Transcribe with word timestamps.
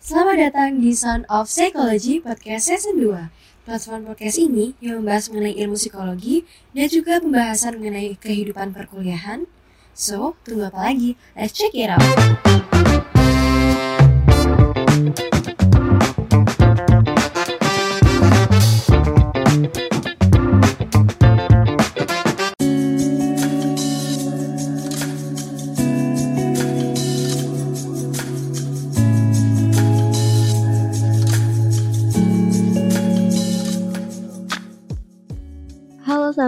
Selamat 0.00 0.48
datang 0.48 0.80
di 0.80 0.96
Sound 0.96 1.28
of 1.28 1.44
Psychology 1.44 2.24
Podcast 2.24 2.72
Season 2.72 2.96
2. 2.96 3.28
Platform 3.68 4.08
podcast 4.08 4.40
ini 4.40 4.72
yang 4.80 5.04
membahas 5.04 5.28
mengenai 5.28 5.60
ilmu 5.60 5.76
psikologi 5.76 6.48
dan 6.72 6.88
juga 6.88 7.20
pembahasan 7.20 7.76
mengenai 7.76 8.16
kehidupan 8.16 8.72
perkuliahan. 8.72 9.44
So, 9.92 10.40
tunggu 10.40 10.72
apa 10.72 10.88
lagi? 10.88 11.20
Let's 11.36 11.52
check 11.52 11.76
it 11.76 11.92
out! 11.92 13.09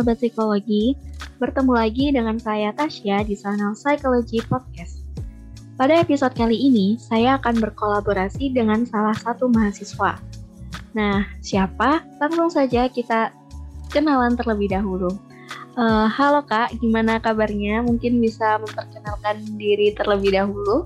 Sahabat 0.02 0.18
psikologi, 0.18 0.98
bertemu 1.38 1.78
lagi 1.78 2.10
dengan 2.10 2.34
saya 2.34 2.74
Tasya 2.74 3.22
di 3.22 3.38
Channel 3.38 3.70
Psychology 3.78 4.42
Podcast. 4.50 5.06
Pada 5.78 6.02
episode 6.02 6.34
kali 6.34 6.58
ini, 6.58 6.98
saya 6.98 7.38
akan 7.38 7.62
berkolaborasi 7.62 8.50
dengan 8.50 8.82
salah 8.82 9.14
satu 9.14 9.46
mahasiswa. 9.46 10.18
Nah, 10.98 11.22
siapa? 11.38 12.02
Langsung 12.18 12.50
saja 12.50 12.90
kita 12.90 13.30
kenalan 13.94 14.34
terlebih 14.34 14.74
dahulu. 14.74 15.14
Eh, 15.78 16.06
halo 16.10 16.42
Kak, 16.50 16.74
gimana 16.82 17.22
kabarnya? 17.22 17.86
Mungkin 17.86 18.18
bisa 18.18 18.58
memperkenalkan 18.58 19.38
diri 19.54 19.94
terlebih 19.94 20.34
dahulu. 20.34 20.82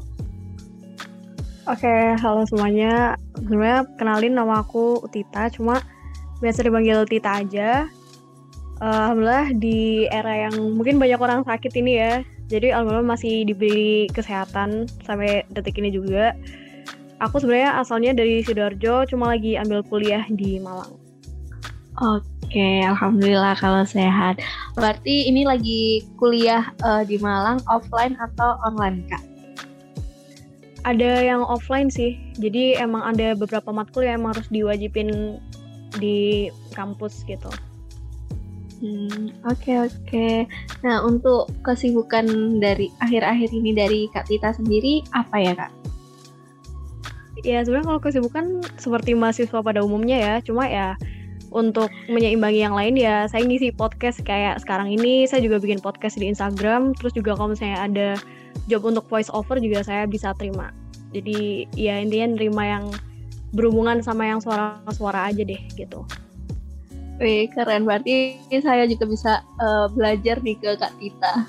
Oke, 1.64 1.96
halo 2.20 2.44
semuanya. 2.44 3.16
Sebenarnya 3.32 3.88
kenalin 3.96 4.36
nama 4.36 4.60
aku 4.60 5.08
Tita, 5.08 5.48
cuma 5.56 5.80
biasa 6.44 6.68
dipanggil 6.68 7.08
Tita 7.08 7.40
aja. 7.40 7.88
Alhamdulillah 8.76 9.56
di 9.56 10.04
era 10.12 10.48
yang 10.48 10.76
mungkin 10.76 11.00
banyak 11.00 11.16
orang 11.16 11.40
sakit 11.48 11.72
ini 11.80 11.96
ya, 11.96 12.20
jadi 12.52 12.76
alhamdulillah 12.76 13.16
masih 13.16 13.48
diberi 13.48 14.04
kesehatan 14.12 14.84
sampai 15.08 15.48
detik 15.48 15.80
ini 15.80 15.88
juga. 15.88 16.36
Aku 17.24 17.40
sebenarnya 17.40 17.80
asalnya 17.80 18.12
dari 18.12 18.44
Sidoarjo, 18.44 19.08
cuma 19.08 19.32
lagi 19.32 19.56
ambil 19.56 19.80
kuliah 19.88 20.28
di 20.28 20.60
Malang. 20.60 20.92
Oke, 21.96 22.84
alhamdulillah 22.84 23.56
kalau 23.56 23.80
sehat. 23.88 24.44
Berarti 24.76 25.24
ini 25.24 25.48
lagi 25.48 26.04
kuliah 26.20 26.68
eh, 26.84 27.08
di 27.08 27.16
Malang 27.16 27.64
offline 27.72 28.12
atau 28.20 28.60
online, 28.60 29.08
Kak? 29.08 29.24
Ada 30.84 31.24
yang 31.24 31.42
offline 31.42 31.88
sih, 31.88 32.20
jadi 32.36 32.78
emang 32.78 33.02
ada 33.02 33.32
beberapa 33.34 33.72
matkul 33.72 34.04
yang 34.04 34.22
emang 34.22 34.36
harus 34.36 34.46
diwajibin 34.52 35.40
di 35.98 36.52
kampus 36.76 37.24
gitu. 37.26 37.50
Hmm, 38.76 39.32
oke 39.48 39.72
oke. 39.88 40.28
Nah, 40.84 41.00
untuk 41.00 41.48
kesibukan 41.64 42.28
dari 42.60 42.92
akhir-akhir 43.00 43.48
ini 43.56 43.72
dari 43.72 44.00
Kak 44.12 44.28
Tita 44.28 44.52
sendiri 44.52 45.00
apa 45.16 45.36
ya, 45.40 45.52
Kak? 45.56 45.72
Ya 47.44 47.64
sebenarnya 47.64 47.88
kalau 47.88 48.00
kesibukan 48.00 48.44
seperti 48.76 49.16
mahasiswa 49.16 49.60
pada 49.64 49.80
umumnya 49.80 50.16
ya, 50.20 50.34
cuma 50.44 50.68
ya 50.68 50.96
untuk 51.54 51.88
menyeimbangi 52.10 52.60
yang 52.68 52.74
lain 52.74 52.98
ya 52.98 53.30
saya 53.30 53.46
ngisi 53.46 53.72
podcast 53.72 54.20
kayak 54.26 54.60
sekarang 54.60 54.92
ini 54.92 55.24
saya 55.24 55.40
juga 55.40 55.56
bikin 55.56 55.80
podcast 55.80 56.20
di 56.20 56.28
Instagram, 56.28 56.92
terus 57.00 57.16
juga 57.16 57.32
kalau 57.32 57.56
misalnya 57.56 57.80
ada 57.80 58.08
job 58.68 58.84
untuk 58.84 59.08
voice 59.08 59.32
over 59.32 59.56
juga 59.56 59.80
saya 59.84 60.04
bisa 60.04 60.36
terima. 60.36 60.74
Jadi 61.16 61.64
ya 61.72 61.96
intinya 61.96 62.36
nerima 62.36 62.62
yang 62.66 62.84
berhubungan 63.56 64.04
sama 64.04 64.28
yang 64.28 64.40
suara-suara 64.42 65.32
aja 65.32 65.40
deh 65.46 65.60
gitu. 65.78 66.04
Wih, 67.16 67.48
keren. 67.52 67.88
Berarti 67.88 68.36
saya 68.60 68.84
juga 68.84 69.04
bisa 69.08 69.32
eh, 69.60 69.86
belajar 69.92 70.40
nih 70.44 70.56
ke 70.60 70.70
Kak 70.76 70.92
Tita. 71.00 71.32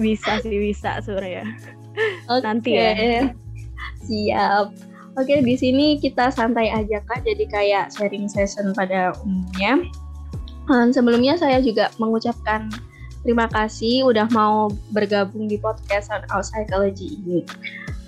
Bisa 0.00 0.40
sih 0.40 0.56
bisa 0.56 1.04
sebenarnya. 1.04 1.44
Oke. 2.32 2.40
Nanti 2.40 2.80
ya. 2.80 3.28
Siap. 4.08 4.72
Oke, 5.20 5.44
di 5.44 5.52
sini 5.60 6.00
kita 6.00 6.32
santai 6.32 6.72
aja 6.72 7.04
Kak, 7.04 7.28
jadi 7.28 7.44
kayak 7.44 7.84
sharing 7.92 8.24
session 8.24 8.72
pada 8.72 9.12
umumnya. 9.20 9.84
Dan 10.64 10.96
sebelumnya 10.96 11.36
saya 11.36 11.60
juga 11.60 11.92
mengucapkan 12.00 12.72
terima 13.20 13.44
kasih 13.52 14.08
udah 14.08 14.24
mau 14.32 14.72
bergabung 14.96 15.44
di 15.44 15.60
podcast 15.60 16.08
Sound 16.08 16.24
Out 16.32 16.48
Psychology 16.48 17.20
ini. 17.20 17.44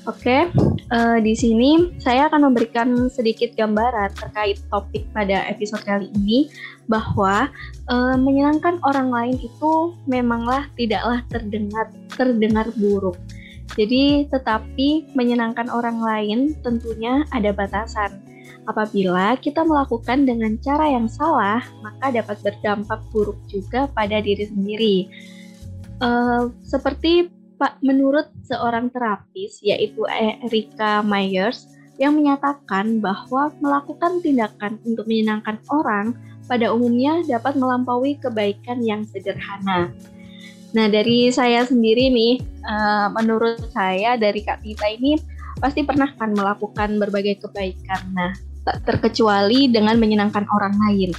Oke, 0.05 0.53
eh, 0.93 1.19
di 1.25 1.33
sini 1.33 1.97
saya 1.97 2.29
akan 2.29 2.53
memberikan 2.53 3.09
sedikit 3.09 3.57
gambaran 3.57 4.13
terkait 4.13 4.61
topik 4.69 5.09
pada 5.17 5.49
episode 5.49 5.81
kali 5.81 6.13
ini 6.13 6.53
bahwa 6.85 7.49
eh, 7.89 8.17
menyenangkan 8.21 8.85
orang 8.85 9.09
lain 9.09 9.37
itu 9.41 9.97
memanglah 10.05 10.69
tidaklah 10.77 11.25
terdengar 11.33 11.89
terdengar 12.13 12.69
buruk. 12.77 13.17
Jadi, 13.81 14.29
tetapi 14.29 15.17
menyenangkan 15.17 15.73
orang 15.73 15.97
lain 15.97 16.53
tentunya 16.61 17.25
ada 17.33 17.57
batasan. 17.57 18.21
Apabila 18.69 19.41
kita 19.41 19.65
melakukan 19.65 20.29
dengan 20.29 20.61
cara 20.61 20.85
yang 20.85 21.09
salah, 21.09 21.65
maka 21.81 22.13
dapat 22.13 22.45
berdampak 22.45 23.01
buruk 23.09 23.41
juga 23.49 23.89
pada 23.89 24.21
diri 24.21 24.53
sendiri. 24.53 24.97
Eh, 26.05 26.45
seperti 26.61 27.34
Pak, 27.55 27.79
menurut 27.87 28.27
seorang 28.43 28.91
terapis 28.91 29.63
yaitu 29.63 30.03
Erika 30.43 31.07
Myers 31.07 31.71
yang 31.95 32.19
menyatakan 32.19 32.99
bahwa 32.99 33.55
melakukan 33.63 34.19
tindakan 34.19 34.83
untuk 34.83 35.07
menyenangkan 35.07 35.63
orang 35.71 36.19
pada 36.51 36.75
umumnya 36.75 37.23
dapat 37.25 37.55
melampaui 37.55 38.19
kebaikan 38.19 38.83
yang 38.83 39.07
sederhana. 39.07 39.95
Nah, 40.75 40.91
dari 40.91 41.31
saya 41.31 41.63
sendiri 41.63 42.11
nih, 42.11 42.43
eh, 42.43 43.07
menurut 43.15 43.71
saya 43.71 44.19
dari 44.19 44.43
Kak 44.43 44.67
Tita 44.67 44.91
ini 44.91 45.15
pasti 45.63 45.87
pernah 45.87 46.11
kan 46.19 46.35
melakukan 46.35 46.99
berbagai 46.99 47.47
kebaikan. 47.47 48.03
Nah, 48.11 48.35
tak 48.67 48.83
terkecuali 48.83 49.71
dengan 49.71 49.95
menyenangkan 50.03 50.45
orang 50.51 50.75
lain. 50.89 51.15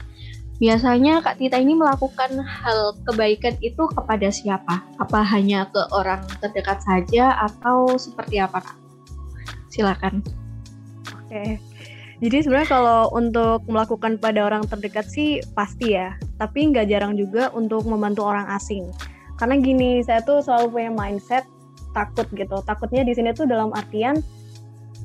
Biasanya 0.56 1.20
Kak 1.20 1.36
Tita 1.36 1.60
ini 1.60 1.76
melakukan 1.76 2.40
hal 2.40 2.96
kebaikan 3.04 3.60
itu 3.60 3.84
kepada 3.92 4.32
siapa? 4.32 4.88
Apa 4.96 5.20
hanya 5.20 5.68
ke 5.68 5.84
orang 5.92 6.24
terdekat 6.40 6.80
saja 6.80 7.36
atau 7.44 8.00
seperti 8.00 8.40
apa, 8.40 8.64
Kak? 8.64 8.78
Silakan. 9.68 10.24
Oke. 11.12 11.60
Jadi 12.24 12.38
sebenarnya 12.48 12.72
kalau 12.72 13.12
untuk 13.12 13.68
melakukan 13.68 14.16
pada 14.16 14.48
orang 14.48 14.64
terdekat 14.64 15.04
sih 15.12 15.44
pasti 15.52 16.00
ya, 16.00 16.16
tapi 16.40 16.72
nggak 16.72 16.88
jarang 16.88 17.20
juga 17.20 17.52
untuk 17.52 17.84
membantu 17.84 18.24
orang 18.24 18.48
asing. 18.56 18.88
Karena 19.36 19.60
gini, 19.60 20.00
saya 20.00 20.24
tuh 20.24 20.40
selalu 20.40 20.72
punya 20.72 20.92
mindset 20.96 21.44
takut 21.92 22.24
gitu. 22.32 22.64
Takutnya 22.64 23.04
di 23.04 23.12
sini 23.12 23.36
tuh 23.36 23.44
dalam 23.44 23.76
artian 23.76 24.24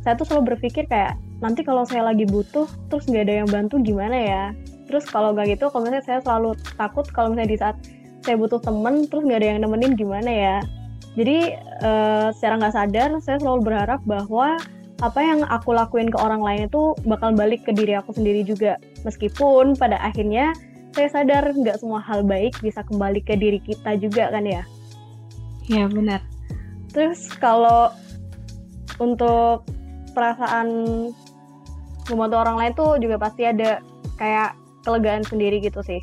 saya 0.00 0.16
tuh 0.16 0.24
selalu 0.24 0.56
berpikir 0.56 0.88
kayak 0.88 1.18
nanti 1.44 1.60
kalau 1.60 1.84
saya 1.84 2.08
lagi 2.08 2.24
butuh 2.24 2.64
terus 2.88 3.04
nggak 3.04 3.24
ada 3.28 3.34
yang 3.44 3.48
bantu 3.48 3.76
gimana 3.82 4.16
ya. 4.16 4.44
Terus 4.90 5.06
kalau 5.06 5.30
nggak 5.30 5.54
gitu, 5.54 5.70
kalau 5.70 5.86
misalnya 5.86 6.02
saya 6.02 6.18
selalu 6.26 6.58
takut 6.74 7.06
kalau 7.14 7.30
misalnya 7.30 7.50
di 7.54 7.58
saat 7.62 7.76
saya 8.20 8.36
butuh 8.36 8.60
temen 8.60 9.06
terus 9.06 9.22
nggak 9.24 9.38
ada 9.40 9.48
yang 9.54 9.58
nemenin 9.62 9.94
gimana 9.94 10.30
ya. 10.30 10.56
Jadi 11.14 11.54
eh, 11.58 12.28
secara 12.34 12.54
nggak 12.58 12.74
sadar 12.74 13.08
saya 13.22 13.38
selalu 13.38 13.60
berharap 13.70 14.02
bahwa 14.02 14.58
apa 15.00 15.20
yang 15.24 15.40
aku 15.48 15.72
lakuin 15.72 16.12
ke 16.12 16.18
orang 16.20 16.44
lain 16.44 16.68
itu 16.68 16.92
bakal 17.08 17.32
balik 17.32 17.64
ke 17.64 17.72
diri 17.72 17.96
aku 17.96 18.12
sendiri 18.12 18.44
juga. 18.44 18.76
Meskipun 19.06 19.78
pada 19.78 19.96
akhirnya 20.02 20.52
saya 20.92 21.08
sadar 21.08 21.54
nggak 21.54 21.80
semua 21.80 22.02
hal 22.02 22.26
baik 22.26 22.58
bisa 22.60 22.84
kembali 22.84 23.22
ke 23.24 23.38
diri 23.38 23.62
kita 23.62 23.96
juga 23.96 24.28
kan 24.28 24.44
ya. 24.44 24.62
Ya, 25.70 25.86
benar. 25.86 26.20
Terus 26.90 27.30
kalau 27.38 27.94
untuk 28.98 29.64
perasaan 30.12 30.68
membantu 32.10 32.36
orang 32.36 32.56
lain 32.58 32.72
tuh 32.74 32.98
juga 32.98 33.16
pasti 33.22 33.46
ada 33.46 33.78
kayak 34.18 34.59
kelegaan 34.84 35.24
sendiri 35.26 35.60
gitu 35.60 35.80
sih. 35.84 36.00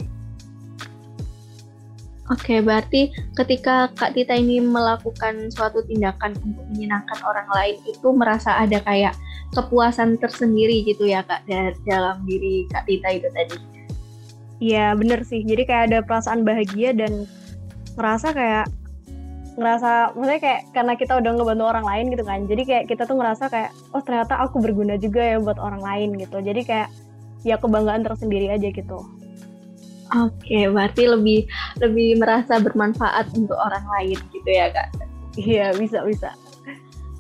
Oke, 2.28 2.60
berarti 2.60 3.16
ketika 3.40 3.88
Kak 3.96 4.12
Tita 4.12 4.36
ini 4.36 4.60
melakukan 4.60 5.48
suatu 5.48 5.80
tindakan 5.88 6.36
untuk 6.44 6.66
menyenangkan 6.76 7.24
orang 7.24 7.48
lain 7.56 7.80
itu 7.88 8.08
merasa 8.12 8.52
ada 8.60 8.84
kayak 8.84 9.16
kepuasan 9.56 10.20
tersendiri 10.20 10.84
gitu 10.84 11.08
ya 11.08 11.24
Kak 11.24 11.48
da- 11.48 11.80
dalam 11.88 12.20
diri 12.28 12.68
Kak 12.68 12.84
Tita 12.84 13.16
itu 13.16 13.32
tadi. 13.32 13.58
Iya 14.60 14.92
bener 15.00 15.24
sih. 15.24 15.40
Jadi 15.48 15.64
kayak 15.64 15.84
ada 15.88 16.00
perasaan 16.04 16.44
bahagia 16.44 16.92
dan 16.92 17.24
ngerasa 17.96 18.36
kayak 18.36 18.66
ngerasa 19.58 20.14
maksudnya 20.14 20.42
kayak 20.44 20.62
karena 20.76 20.94
kita 20.94 21.14
udah 21.18 21.32
ngebantu 21.32 21.64
orang 21.64 21.86
lain 21.88 22.06
gitu 22.12 22.24
kan. 22.28 22.40
Jadi 22.44 22.62
kayak 22.68 22.84
kita 22.92 23.08
tuh 23.08 23.16
ngerasa 23.16 23.48
kayak 23.48 23.72
oh 23.96 24.04
ternyata 24.04 24.36
aku 24.36 24.60
berguna 24.60 25.00
juga 25.00 25.24
ya 25.24 25.40
buat 25.40 25.58
orang 25.64 25.80
lain 25.80 26.10
gitu. 26.20 26.44
Jadi 26.44 26.62
kayak 26.68 26.92
ya 27.48 27.56
kebanggaan 27.56 28.04
tersendiri 28.04 28.52
aja 28.52 28.68
gitu. 28.68 29.00
Oke, 30.16 30.68
berarti 30.72 31.04
lebih 31.08 31.48
lebih 31.80 32.20
merasa 32.20 32.60
bermanfaat 32.60 33.32
untuk 33.36 33.56
orang 33.56 33.84
lain 33.96 34.20
gitu 34.32 34.50
ya 34.52 34.72
Kak. 34.72 34.92
Iya 35.40 35.72
bisa 35.76 36.04
bisa. 36.04 36.32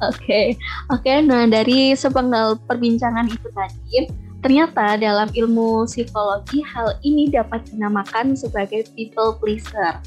Oke, 0.03 0.55
oke. 0.93 1.13
Nah 1.25 1.49
dari 1.49 1.95
sepenggal 1.97 2.59
perbincangan 2.69 3.27
itu 3.27 3.47
tadi, 3.51 4.07
ternyata 4.45 4.95
dalam 4.95 5.27
ilmu 5.33 5.89
psikologi 5.89 6.61
hal 6.63 6.95
ini 7.01 7.27
dapat 7.27 7.65
dinamakan 7.71 8.37
sebagai 8.37 8.85
people 8.93 9.35
pleaser. 9.41 9.99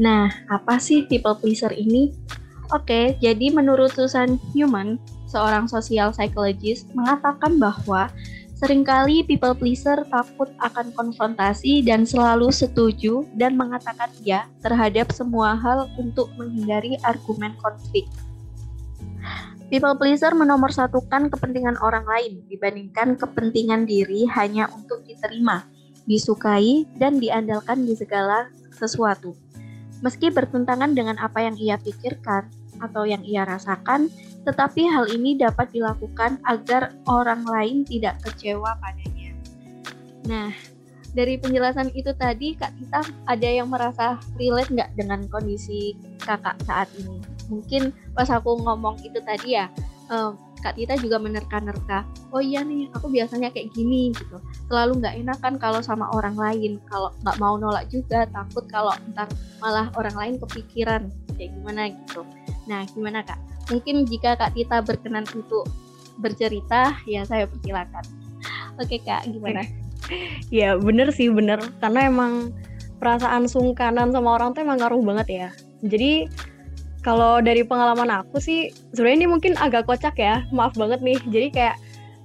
Nah, 0.00 0.26
apa 0.50 0.80
sih 0.82 1.06
people 1.06 1.38
pleaser 1.38 1.70
ini? 1.70 2.10
Oke, 2.72 3.14
jadi 3.20 3.52
menurut 3.52 3.92
Susan 3.92 4.40
Human, 4.56 4.98
seorang 5.28 5.68
sosial 5.68 6.10
psychologist, 6.10 6.88
mengatakan 6.96 7.60
bahwa 7.60 8.08
sering 8.64 8.80
kali 8.80 9.20
people 9.20 9.52
pleaser 9.52 10.08
takut 10.08 10.48
akan 10.56 10.88
konfrontasi 10.96 11.84
dan 11.84 12.08
selalu 12.08 12.48
setuju 12.48 13.28
dan 13.36 13.60
mengatakan 13.60 14.08
ya 14.24 14.48
terhadap 14.64 15.12
semua 15.12 15.52
hal 15.52 15.92
untuk 16.00 16.32
menghindari 16.40 16.96
argumen 17.04 17.52
konflik. 17.60 18.08
People 19.68 19.92
pleaser 20.00 20.32
menomorsatukan 20.32 21.28
kepentingan 21.28 21.76
orang 21.84 22.08
lain 22.08 22.40
dibandingkan 22.48 23.20
kepentingan 23.20 23.84
diri 23.84 24.24
hanya 24.32 24.72
untuk 24.72 25.04
diterima, 25.04 25.68
disukai, 26.08 26.88
dan 26.96 27.20
diandalkan 27.20 27.84
di 27.84 27.92
segala 27.92 28.48
sesuatu. 28.72 29.36
Meski 30.00 30.32
bertentangan 30.32 30.96
dengan 30.96 31.20
apa 31.20 31.44
yang 31.44 31.60
ia 31.60 31.76
pikirkan 31.76 32.48
atau 32.84 33.08
yang 33.08 33.24
ia 33.24 33.48
rasakan, 33.48 34.12
tetapi 34.44 34.84
hal 34.84 35.08
ini 35.08 35.40
dapat 35.40 35.72
dilakukan 35.72 36.38
agar 36.44 36.92
orang 37.08 37.42
lain 37.48 37.82
tidak 37.88 38.20
kecewa 38.20 38.76
padanya. 38.78 39.32
Nah, 40.28 40.52
dari 41.16 41.40
penjelasan 41.40 41.92
itu 41.96 42.12
tadi, 42.16 42.56
Kak 42.56 42.72
Tita 42.76 43.02
ada 43.28 43.48
yang 43.48 43.72
merasa 43.72 44.20
relate 44.36 44.72
nggak 44.72 44.90
dengan 44.98 45.24
kondisi 45.32 45.96
kakak 46.20 46.60
saat 46.64 46.88
ini? 47.00 47.34
mungkin 47.48 47.92
pas 48.16 48.28
aku 48.30 48.56
ngomong 48.60 49.00
itu 49.04 49.20
tadi 49.24 49.58
ya 49.58 49.68
um, 50.08 50.36
Kak 50.64 50.80
Tita 50.80 50.96
juga 50.96 51.20
menerka-nerka 51.20 52.08
oh 52.32 52.40
iya 52.40 52.64
nih 52.64 52.88
aku 52.96 53.12
biasanya 53.12 53.52
kayak 53.52 53.72
gini 53.76 54.16
gitu 54.16 54.40
selalu 54.72 55.04
nggak 55.04 55.14
enak 55.20 55.38
kan 55.44 55.54
kalau 55.60 55.84
sama 55.84 56.08
orang 56.16 56.36
lain 56.36 56.80
kalau 56.88 57.12
nggak 57.20 57.36
mau 57.36 57.60
nolak 57.60 57.84
juga 57.92 58.24
takut 58.32 58.64
kalau 58.68 58.92
ntar 59.12 59.28
malah 59.60 59.92
orang 60.00 60.16
lain 60.16 60.34
kepikiran 60.40 61.12
kayak 61.36 61.52
gimana 61.52 61.92
gitu 61.92 62.24
nah 62.64 62.82
gimana 62.88 63.20
Kak? 63.24 63.38
Mungkin 63.72 64.04
jika 64.04 64.36
Kak 64.36 64.52
Tita 64.52 64.84
berkenan 64.84 65.24
untuk 65.32 65.68
bercerita 66.20 66.94
ya 67.08 67.24
saya 67.26 67.48
persilakan. 67.48 68.04
Oke 68.80 69.00
Kak 69.02 69.28
gimana? 69.30 69.64
Ya 70.52 70.76
bener 70.76 71.08
sih 71.16 71.32
bener. 71.32 71.56
Karena 71.80 72.12
emang 72.12 72.52
perasaan 73.00 73.48
sungkanan 73.48 74.12
sama 74.12 74.36
orang 74.36 74.52
tuh 74.52 74.60
emang 74.60 74.76
ngaruh 74.76 75.00
banget 75.00 75.28
ya. 75.32 75.48
Jadi 75.80 76.28
kalau 77.00 77.40
dari 77.40 77.64
pengalaman 77.64 78.12
aku 78.12 78.36
sih 78.36 78.68
sebenarnya 78.92 79.24
ini 79.24 79.28
mungkin 79.32 79.52
agak 79.56 79.88
kocak 79.88 80.20
ya. 80.20 80.44
Maaf 80.52 80.76
banget 80.76 81.00
nih. 81.00 81.16
Jadi 81.32 81.48
kayak 81.56 81.76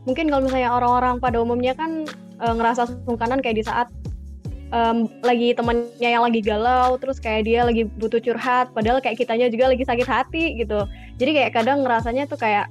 mungkin 0.03 0.27
kalau 0.27 0.43
misalnya 0.43 0.75
orang-orang 0.75 1.23
pada 1.23 1.39
umumnya 1.39 1.71
kan 1.71 2.03
e, 2.35 2.45
ngerasa 2.51 2.87
sungkanan 3.07 3.39
kayak 3.39 3.59
di 3.59 3.65
saat 3.67 3.87
um, 4.73 5.09
lagi 5.25 5.53
temannya 5.53 6.09
yang 6.09 6.23
lagi 6.25 6.41
galau 6.41 6.97
terus 7.01 7.17
kayak 7.17 7.45
dia 7.45 7.65
lagi 7.65 7.85
butuh 7.97 8.21
curhat 8.21 8.71
padahal 8.73 9.01
kayak 9.01 9.17
kitanya 9.17 9.49
juga 9.49 9.69
lagi 9.73 9.83
sakit 9.85 10.07
hati 10.07 10.43
gitu. 10.57 10.85
Jadi 11.17 11.31
kayak 11.35 11.51
kadang 11.53 11.85
ngerasanya 11.85 12.29
tuh 12.29 12.39
kayak 12.39 12.69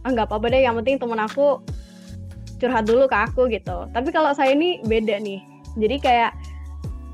ah 0.00 0.08
nggak 0.08 0.32
apa-apa 0.32 0.48
deh 0.48 0.64
yang 0.64 0.76
penting 0.80 0.96
temen 0.96 1.20
aku 1.20 1.60
curhat 2.60 2.84
dulu 2.88 3.08
ke 3.08 3.16
aku 3.16 3.48
gitu. 3.52 3.88
Tapi 3.92 4.08
kalau 4.12 4.32
saya 4.32 4.52
ini 4.52 4.80
beda 4.84 5.20
nih. 5.20 5.40
Jadi 5.76 5.96
kayak 6.02 6.32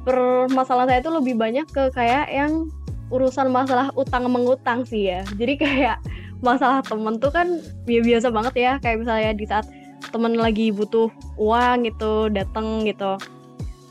permasalahan 0.06 0.88
saya 0.96 1.00
tuh 1.02 1.14
lebih 1.18 1.34
banyak 1.34 1.66
ke 1.70 1.90
kayak 1.94 2.30
yang 2.30 2.70
urusan 3.10 3.50
masalah 3.50 3.90
utang 3.94 4.26
mengutang 4.26 4.82
sih 4.86 5.10
ya. 5.10 5.22
Jadi 5.38 5.54
kayak 5.58 5.98
masalah 6.42 6.82
temen 6.82 7.18
tuh 7.18 7.30
kan 7.30 7.58
ya 7.86 8.00
biasa 8.02 8.30
banget 8.30 8.54
ya. 8.54 8.72
Kayak 8.82 9.06
misalnya 9.06 9.30
di 9.34 9.46
saat 9.46 9.66
temen 10.10 10.38
lagi 10.38 10.70
butuh 10.70 11.10
uang 11.38 11.86
gitu 11.90 12.30
dateng 12.30 12.86
gitu 12.86 13.18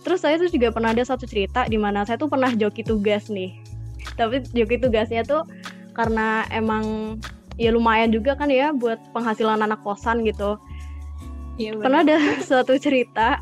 terus 0.05 0.21
saya 0.21 0.37
tuh 0.37 0.53
juga 0.53 0.69
pernah 0.69 0.93
ada 0.93 1.01
satu 1.01 1.25
cerita 1.25 1.65
di 1.65 1.81
mana 1.81 2.05
saya 2.05 2.21
tuh 2.21 2.29
pernah 2.29 2.53
joki 2.53 2.85
tugas 2.85 3.25
nih. 3.27 3.57
Tapi 4.13 4.45
joki 4.53 4.77
tugasnya 4.77 5.25
tuh 5.25 5.41
karena 5.97 6.45
emang 6.53 7.17
ya 7.57 7.73
lumayan 7.73 8.13
juga 8.13 8.37
kan 8.37 8.53
ya 8.53 8.69
buat 8.69 9.01
penghasilan 9.17 9.65
anak 9.65 9.81
kosan 9.81 10.21
gitu. 10.21 10.61
Ya, 11.57 11.73
pernah 11.73 12.05
ada 12.05 12.21
suatu 12.47 12.77
cerita 12.77 13.41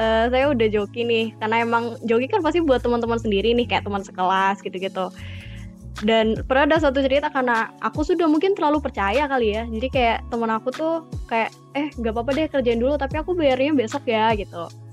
uh, 0.00 0.32
saya 0.32 0.48
udah 0.48 0.68
joki 0.72 1.04
nih. 1.04 1.36
Karena 1.36 1.60
emang 1.60 2.00
joki 2.08 2.24
kan 2.24 2.40
pasti 2.40 2.64
buat 2.64 2.80
teman-teman 2.80 3.20
sendiri 3.20 3.52
nih 3.52 3.68
kayak 3.68 3.84
teman 3.84 4.00
sekelas 4.00 4.64
gitu-gitu. 4.64 5.12
Dan 6.00 6.40
pernah 6.48 6.72
ada 6.72 6.88
satu 6.88 7.04
cerita 7.04 7.28
karena 7.28 7.74
aku 7.84 8.00
sudah 8.00 8.24
mungkin 8.30 8.56
terlalu 8.56 8.80
percaya 8.80 9.28
kali 9.28 9.60
ya. 9.60 9.68
Jadi 9.68 9.92
kayak 9.92 10.24
teman 10.32 10.48
aku 10.48 10.72
tuh 10.72 11.04
kayak 11.28 11.52
eh 11.76 11.92
nggak 12.00 12.16
apa-apa 12.16 12.30
deh 12.32 12.46
kerjain 12.48 12.80
dulu 12.80 12.96
tapi 12.96 13.20
aku 13.20 13.36
bayarnya 13.36 13.76
besok 13.76 14.08
ya 14.08 14.32
gitu 14.32 14.87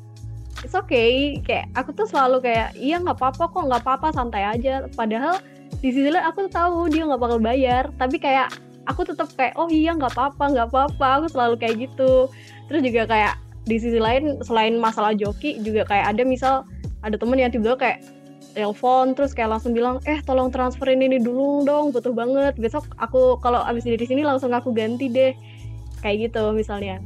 it's 0.66 0.74
okay. 0.74 1.38
Kayak 1.46 1.70
aku 1.78 1.94
tuh 1.94 2.10
selalu 2.10 2.42
kayak 2.42 2.74
iya 2.74 2.98
nggak 2.98 3.22
apa-apa 3.22 3.54
kok 3.54 3.64
nggak 3.70 3.82
apa-apa 3.86 4.08
santai 4.18 4.42
aja. 4.42 4.90
Padahal 4.98 5.38
di 5.80 5.94
sisi 5.94 6.10
lain 6.10 6.26
aku 6.26 6.50
tahu 6.50 6.90
dia 6.90 7.06
nggak 7.06 7.22
bakal 7.22 7.38
bayar. 7.38 7.94
Tapi 8.02 8.18
kayak 8.18 8.50
aku 8.90 9.06
tetap 9.06 9.30
kayak 9.38 9.54
oh 9.56 9.70
iya 9.70 9.94
nggak 9.94 10.18
apa-apa 10.18 10.44
nggak 10.50 10.68
apa-apa. 10.74 11.08
Aku 11.22 11.28
selalu 11.30 11.56
kayak 11.62 11.76
gitu. 11.86 12.28
Terus 12.66 12.82
juga 12.82 13.06
kayak 13.06 13.34
di 13.70 13.78
sisi 13.78 14.02
lain 14.02 14.42
selain 14.42 14.78
masalah 14.82 15.14
joki 15.14 15.62
juga 15.62 15.86
kayak 15.86 16.18
ada 16.18 16.22
misal 16.26 16.54
ada 17.02 17.18
temen 17.18 17.38
yang 17.38 17.54
tiba-tiba 17.54 17.78
kayak 17.78 18.00
telepon 18.54 19.12
terus 19.18 19.36
kayak 19.36 19.58
langsung 19.58 19.76
bilang 19.76 20.00
eh 20.08 20.22
tolong 20.24 20.48
transferin 20.48 21.02
ini 21.02 21.22
dulu 21.22 21.62
dong 21.62 21.94
butuh 21.94 22.14
banget. 22.14 22.58
Besok 22.58 22.90
aku 22.98 23.38
kalau 23.42 23.62
abis 23.62 23.86
dari 23.86 24.02
sini 24.02 24.26
langsung 24.26 24.50
aku 24.50 24.74
ganti 24.74 25.14
deh. 25.14 25.38
Kayak 26.02 26.30
gitu 26.34 26.54
misalnya. 26.54 27.02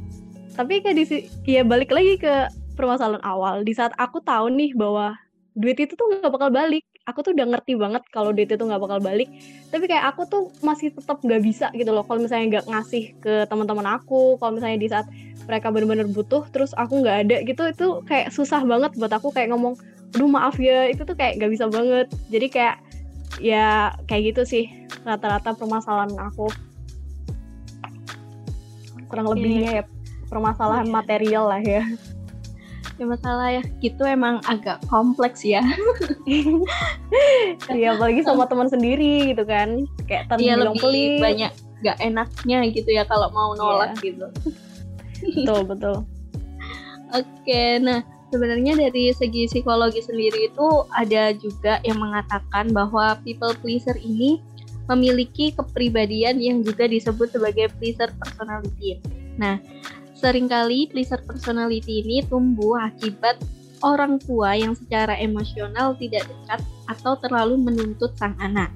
Tapi 0.54 0.84
kayak 0.84 0.96
di 0.96 1.04
ya 1.48 1.64
balik 1.64 1.88
lagi 1.88 2.20
ke 2.20 2.59
permasalahan 2.80 3.20
awal. 3.20 3.60
Di 3.60 3.76
saat 3.76 3.92
aku 4.00 4.24
tahu 4.24 4.48
nih 4.56 4.72
bahwa 4.72 5.12
duit 5.52 5.76
itu 5.76 5.92
tuh 5.92 6.08
nggak 6.08 6.32
bakal 6.32 6.48
balik. 6.48 6.88
Aku 7.04 7.20
tuh 7.20 7.36
udah 7.36 7.46
ngerti 7.52 7.76
banget 7.76 8.00
kalau 8.08 8.32
duit 8.32 8.48
itu 8.48 8.64
nggak 8.64 8.80
bakal 8.80 8.98
balik. 9.04 9.28
Tapi 9.68 9.84
kayak 9.84 10.16
aku 10.16 10.24
tuh 10.24 10.42
masih 10.64 10.88
tetap 10.96 11.20
nggak 11.20 11.42
bisa 11.44 11.68
gitu 11.76 11.92
loh. 11.92 12.00
Kalau 12.08 12.24
misalnya 12.24 12.58
nggak 12.58 12.66
ngasih 12.72 13.04
ke 13.20 13.44
teman-teman 13.52 14.00
aku 14.00 14.40
kalau 14.40 14.56
misalnya 14.56 14.78
di 14.80 14.88
saat 14.88 15.06
mereka 15.44 15.68
benar-benar 15.68 16.08
butuh 16.08 16.46
terus 16.54 16.72
aku 16.78 17.04
nggak 17.04 17.16
ada 17.26 17.36
gitu 17.42 17.62
itu 17.66 17.86
kayak 18.06 18.30
susah 18.30 18.62
banget 18.62 18.94
buat 18.94 19.10
aku 19.10 19.34
kayak 19.34 19.52
ngomong 19.52 19.76
aduh 20.16 20.30
maaf 20.30 20.56
ya. 20.56 20.88
Itu 20.88 21.04
tuh 21.04 21.18
kayak 21.18 21.36
nggak 21.36 21.50
bisa 21.52 21.68
banget. 21.68 22.08
Jadi 22.32 22.46
kayak 22.48 22.76
ya 23.42 23.92
kayak 24.08 24.32
gitu 24.32 24.42
sih 24.48 24.64
rata-rata 25.04 25.52
permasalahan 25.52 26.16
aku. 26.16 26.48
Kurang 29.10 29.26
lebihnya 29.34 29.82
ya 29.82 29.84
permasalahan 30.30 30.86
yeah. 30.86 30.94
material 30.94 31.44
lah 31.50 31.60
ya 31.60 31.82
ya 33.00 33.08
masalah 33.08 33.48
ya 33.48 33.62
gitu 33.80 34.04
emang 34.04 34.44
agak 34.44 34.76
kompleks 34.92 35.40
ya 35.40 35.64
Iya 37.72 37.96
apalagi 37.96 38.20
sama 38.20 38.44
teman 38.44 38.68
sendiri 38.68 39.32
gitu 39.32 39.48
kan 39.48 39.88
kayak 40.04 40.28
tadi 40.28 40.52
ya, 40.52 40.60
lebih 40.60 40.84
pelit. 40.84 41.16
banyak 41.16 41.52
gak 41.80 41.96
enaknya 42.04 42.68
gitu 42.68 42.92
ya 42.92 43.08
kalau 43.08 43.32
mau 43.32 43.56
nolak 43.56 43.96
yeah. 43.96 44.04
gitu 44.04 44.26
betul 45.32 45.60
betul 45.64 45.96
oke 47.18 47.62
nah 47.80 48.04
sebenarnya 48.28 48.76
dari 48.76 49.10
segi 49.16 49.48
psikologi 49.48 50.04
sendiri 50.04 50.52
itu 50.52 50.68
ada 50.94 51.32
juga 51.32 51.80
yang 51.82 51.98
mengatakan 51.98 52.68
bahwa 52.70 53.16
people 53.24 53.56
pleaser 53.64 53.96
ini 53.96 54.44
memiliki 54.90 55.54
kepribadian 55.54 56.42
yang 56.42 56.66
juga 56.66 56.90
disebut 56.90 57.30
sebagai 57.30 57.70
pleaser 57.78 58.10
personality. 58.18 58.98
Nah, 59.38 59.62
sering 60.20 60.52
kali 60.52 60.84
pleaser 60.92 61.24
personality 61.24 62.04
ini 62.04 62.20
tumbuh 62.28 62.76
akibat 62.76 63.40
orang 63.80 64.20
tua 64.20 64.52
yang 64.52 64.76
secara 64.76 65.16
emosional 65.16 65.96
tidak 65.96 66.28
dekat 66.28 66.60
atau 66.92 67.16
terlalu 67.16 67.56
menuntut 67.56 68.12
sang 68.20 68.36
anak. 68.36 68.68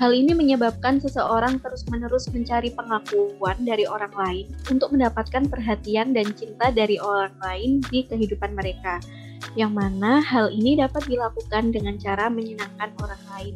Hal 0.00 0.16
ini 0.16 0.32
menyebabkan 0.32 0.96
seseorang 0.96 1.60
terus-menerus 1.60 2.32
mencari 2.32 2.72
pengakuan 2.72 3.60
dari 3.60 3.84
orang 3.84 4.10
lain 4.16 4.48
untuk 4.72 4.96
mendapatkan 4.96 5.44
perhatian 5.52 6.16
dan 6.16 6.32
cinta 6.32 6.72
dari 6.72 6.96
orang 6.96 7.36
lain 7.44 7.84
di 7.92 8.08
kehidupan 8.08 8.56
mereka, 8.56 8.96
yang 9.52 9.76
mana 9.76 10.24
hal 10.24 10.48
ini 10.48 10.80
dapat 10.80 11.04
dilakukan 11.04 11.76
dengan 11.76 12.00
cara 12.00 12.32
menyenangkan 12.32 12.96
orang 13.04 13.22
lain. 13.36 13.54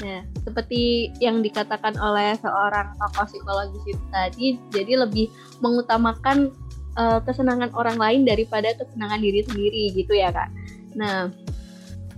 Nah, 0.00 0.24
seperti 0.48 1.12
yang 1.20 1.44
dikatakan 1.44 1.92
oleh 2.00 2.32
seorang 2.40 2.96
tokoh 2.96 3.26
psikologis 3.28 3.84
itu 3.84 4.04
tadi, 4.08 4.56
jadi 4.72 5.04
lebih 5.04 5.28
mengutamakan 5.60 6.48
uh, 6.96 7.20
kesenangan 7.20 7.68
orang 7.76 8.00
lain 8.00 8.24
daripada 8.24 8.72
kesenangan 8.80 9.20
diri 9.20 9.44
sendiri 9.44 9.82
gitu 9.92 10.16
ya 10.16 10.32
kak. 10.32 10.48
Nah, 10.96 11.28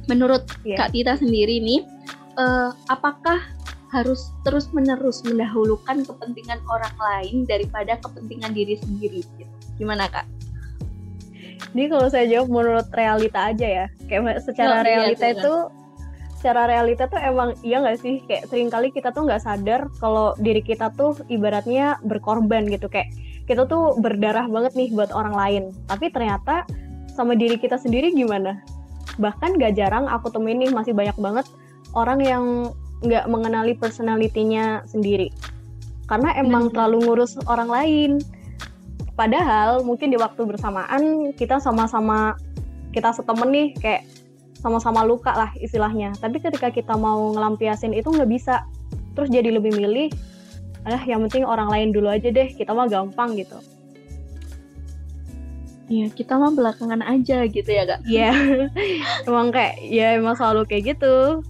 menurut 0.06 0.46
yeah. 0.62 0.78
Kak 0.78 0.94
Tita 0.94 1.18
sendiri 1.18 1.58
nih, 1.58 1.82
uh, 2.38 2.70
apakah 2.86 3.42
harus 3.92 4.32
terus 4.40 4.72
menerus 4.72 5.20
mendahulukan 5.20 6.06
kepentingan 6.08 6.64
orang 6.64 6.96
lain 6.96 7.44
daripada 7.44 8.00
kepentingan 8.00 8.56
diri 8.56 8.80
sendiri 8.80 9.20
gitu. 9.36 9.52
gimana 9.76 10.08
kak? 10.08 10.24
Ini 11.72 11.88
kalau 11.88 12.08
saya 12.08 12.28
jawab 12.28 12.48
menurut 12.52 12.88
realita 12.92 13.52
aja 13.52 13.68
ya, 13.68 13.86
kayak 14.08 14.44
secara 14.44 14.80
oh, 14.80 14.84
iya, 14.84 14.88
realita 14.88 15.24
iya, 15.28 15.34
itu 15.40 15.54
secara 16.42 16.66
realita 16.66 17.06
tuh 17.06 17.22
emang 17.22 17.54
iya 17.62 17.78
nggak 17.78 18.02
sih? 18.02 18.18
Kayak 18.26 18.50
sering 18.50 18.66
kali 18.66 18.90
kita 18.90 19.14
tuh 19.14 19.30
nggak 19.30 19.46
sadar 19.46 19.86
kalau 20.02 20.34
diri 20.42 20.58
kita 20.58 20.90
tuh 20.98 21.14
ibaratnya 21.30 22.02
berkorban 22.02 22.66
gitu. 22.66 22.90
Kayak 22.90 23.14
kita 23.46 23.70
tuh 23.70 23.94
berdarah 24.02 24.50
banget 24.50 24.74
nih 24.74 24.90
buat 24.90 25.14
orang 25.14 25.38
lain. 25.38 25.62
Tapi 25.86 26.10
ternyata 26.10 26.66
sama 27.14 27.38
diri 27.38 27.62
kita 27.62 27.78
sendiri 27.78 28.10
gimana? 28.10 28.58
Bahkan 29.22 29.54
gak 29.62 29.78
jarang 29.78 30.10
aku 30.10 30.34
temuin 30.34 30.58
nih 30.58 30.74
masih 30.74 30.90
banyak 30.90 31.14
banget 31.14 31.46
orang 31.94 32.18
yang 32.18 32.74
nggak 33.06 33.30
mengenali 33.30 33.78
personalitinya 33.78 34.82
sendiri. 34.90 35.30
Karena 36.10 36.34
emang 36.34 36.74
terlalu 36.74 37.06
ngurus 37.06 37.38
orang 37.46 37.70
lain. 37.70 38.10
Padahal 39.14 39.86
mungkin 39.86 40.10
di 40.10 40.18
waktu 40.18 40.42
bersamaan 40.42 41.30
kita 41.38 41.62
sama-sama 41.62 42.34
kita 42.90 43.14
setemen 43.14 43.54
nih 43.54 43.68
kayak 43.78 44.02
sama-sama 44.62 45.02
luka 45.02 45.34
lah 45.34 45.50
istilahnya 45.58 46.14
tapi 46.22 46.38
ketika 46.38 46.70
kita 46.70 46.94
mau 46.94 47.34
ngelampiasin 47.34 47.90
itu 47.90 48.06
nggak 48.08 48.30
bisa 48.30 48.62
terus 49.18 49.28
jadi 49.28 49.50
lebih 49.50 49.74
milih 49.74 50.08
ah 50.86 51.02
yang 51.02 51.26
penting 51.26 51.42
orang 51.42 51.66
lain 51.66 51.90
dulu 51.90 52.10
aja 52.10 52.30
deh 52.30 52.54
kita 52.54 52.70
mah 52.70 52.86
gampang 52.86 53.34
gitu 53.34 53.58
Iya, 55.92 56.08
kita 56.08 56.40
mah 56.40 56.56
belakangan 56.56 57.04
aja 57.04 57.44
gitu 57.44 57.68
ya, 57.68 57.84
Kak. 57.84 58.00
Iya. 58.08 58.32
emang 59.28 59.52
kayak 59.52 59.76
ya 59.84 60.16
emang 60.16 60.32
selalu 60.40 60.64
kayak 60.64 60.96
gitu. 60.96 61.44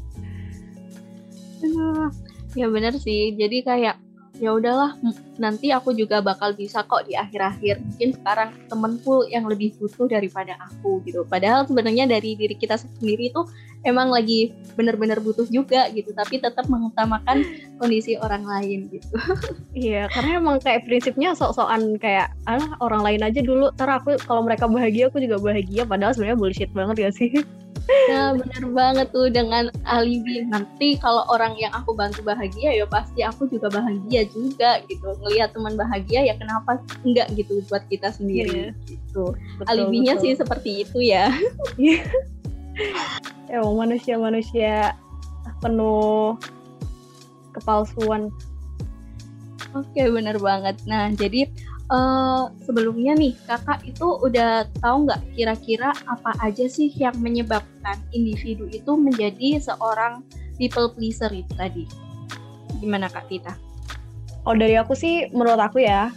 ya 2.59 2.67
bener 2.67 2.99
sih. 2.99 3.39
Jadi 3.39 3.63
kayak 3.63 4.03
ya 4.43 4.59
udahlah 4.59 4.99
nanti 5.39 5.71
aku 5.71 5.95
juga 5.95 6.19
bakal 6.19 6.51
bisa 6.59 6.83
kok 6.83 7.07
di 7.07 7.15
akhir-akhir 7.15 7.79
mungkin 7.79 8.11
sekarang 8.11 8.51
temenku 8.67 9.23
yang 9.31 9.47
lebih 9.47 9.71
butuh 9.79 10.11
daripada 10.11 10.59
aku 10.67 10.99
gitu. 11.07 11.23
Padahal 11.31 11.63
sebenarnya 11.63 12.11
dari 12.11 12.35
diri 12.35 12.59
kita 12.59 12.75
sendiri 12.75 13.31
itu 13.31 13.47
emang 13.87 14.11
lagi 14.11 14.51
bener-bener 14.75 15.23
butuh 15.23 15.47
juga 15.47 15.87
gitu. 15.95 16.11
Tapi 16.11 16.43
tetap 16.43 16.67
mengutamakan 16.67 17.47
kondisi 17.79 18.19
orang 18.19 18.43
lain 18.43 18.91
gitu. 18.91 19.15
Iya 19.73 20.11
karena 20.11 20.43
emang 20.43 20.59
kayak 20.61 20.85
prinsipnya 20.85 21.33
sok-sokan 21.39 21.97
kayak 21.97 22.35
ah 22.45 22.77
orang 22.83 23.01
lain 23.07 23.23
aja 23.25 23.41
dulu 23.41 23.73
ntar 23.79 23.89
aku 23.89 24.19
kalau 24.27 24.43
mereka 24.43 24.67
bahagia 24.67 25.07
aku 25.07 25.23
juga 25.23 25.39
bahagia. 25.39 25.87
Padahal 25.87 26.19
sebenarnya 26.19 26.39
bullshit 26.43 26.71
banget 26.75 27.09
ya 27.09 27.11
sih 27.15 27.31
Nah 27.89 28.35
bener 28.39 28.65
banget 28.73 29.07
tuh 29.11 29.29
dengan 29.29 29.69
alibi. 29.87 30.47
Nanti 30.47 30.97
kalau 30.99 31.27
orang 31.29 31.59
yang 31.59 31.73
aku 31.75 31.95
bantu 31.95 32.23
bahagia 32.23 32.75
ya 32.75 32.87
pasti 32.87 33.21
aku 33.27 33.47
juga 33.51 33.69
bahagia 33.73 34.27
juga 34.31 34.81
gitu. 34.87 35.13
Ngelihat 35.23 35.55
teman 35.55 35.75
bahagia 35.75 36.27
ya 36.27 36.35
kenapa 36.39 36.79
enggak 37.03 37.29
gitu 37.35 37.63
buat 37.69 37.85
kita 37.91 38.15
sendiri 38.15 38.73
yeah. 38.73 38.89
gitu. 38.89 39.35
Betul, 39.59 39.69
alibinya 39.69 40.15
betul. 40.17 40.25
sih 40.25 40.33
seperti 40.39 40.71
itu 40.87 40.99
ya. 41.03 41.31
Ya 43.53 43.61
manusia-manusia 43.61 44.97
penuh 45.61 46.41
kepalsuan. 47.53 48.33
Oke 49.77 50.09
bener 50.09 50.41
banget. 50.41 50.81
Nah 50.89 51.13
jadi 51.13 51.53
uh, 51.93 52.49
sebelumnya 52.65 53.13
nih 53.13 53.37
kakak 53.45 53.85
itu 53.85 54.17
udah 54.25 54.65
tahu 54.81 55.07
nggak 55.07 55.21
kira-kira 55.37 55.93
apa 56.09 56.33
aja 56.41 56.65
sih 56.67 56.89
yang 56.97 57.15
menyebabkan 57.21 58.01
individu 58.17 58.67
itu 58.73 58.97
menjadi 58.97 59.61
seorang 59.61 60.25
people 60.57 60.89
pleaser 60.97 61.29
itu 61.31 61.53
tadi? 61.55 61.85
Gimana 62.81 63.13
kak 63.13 63.29
kita? 63.29 63.53
Oh 64.49 64.57
dari 64.57 64.75
aku 64.75 64.97
sih 64.97 65.31
menurut 65.31 65.61
aku 65.61 65.85
ya, 65.85 66.11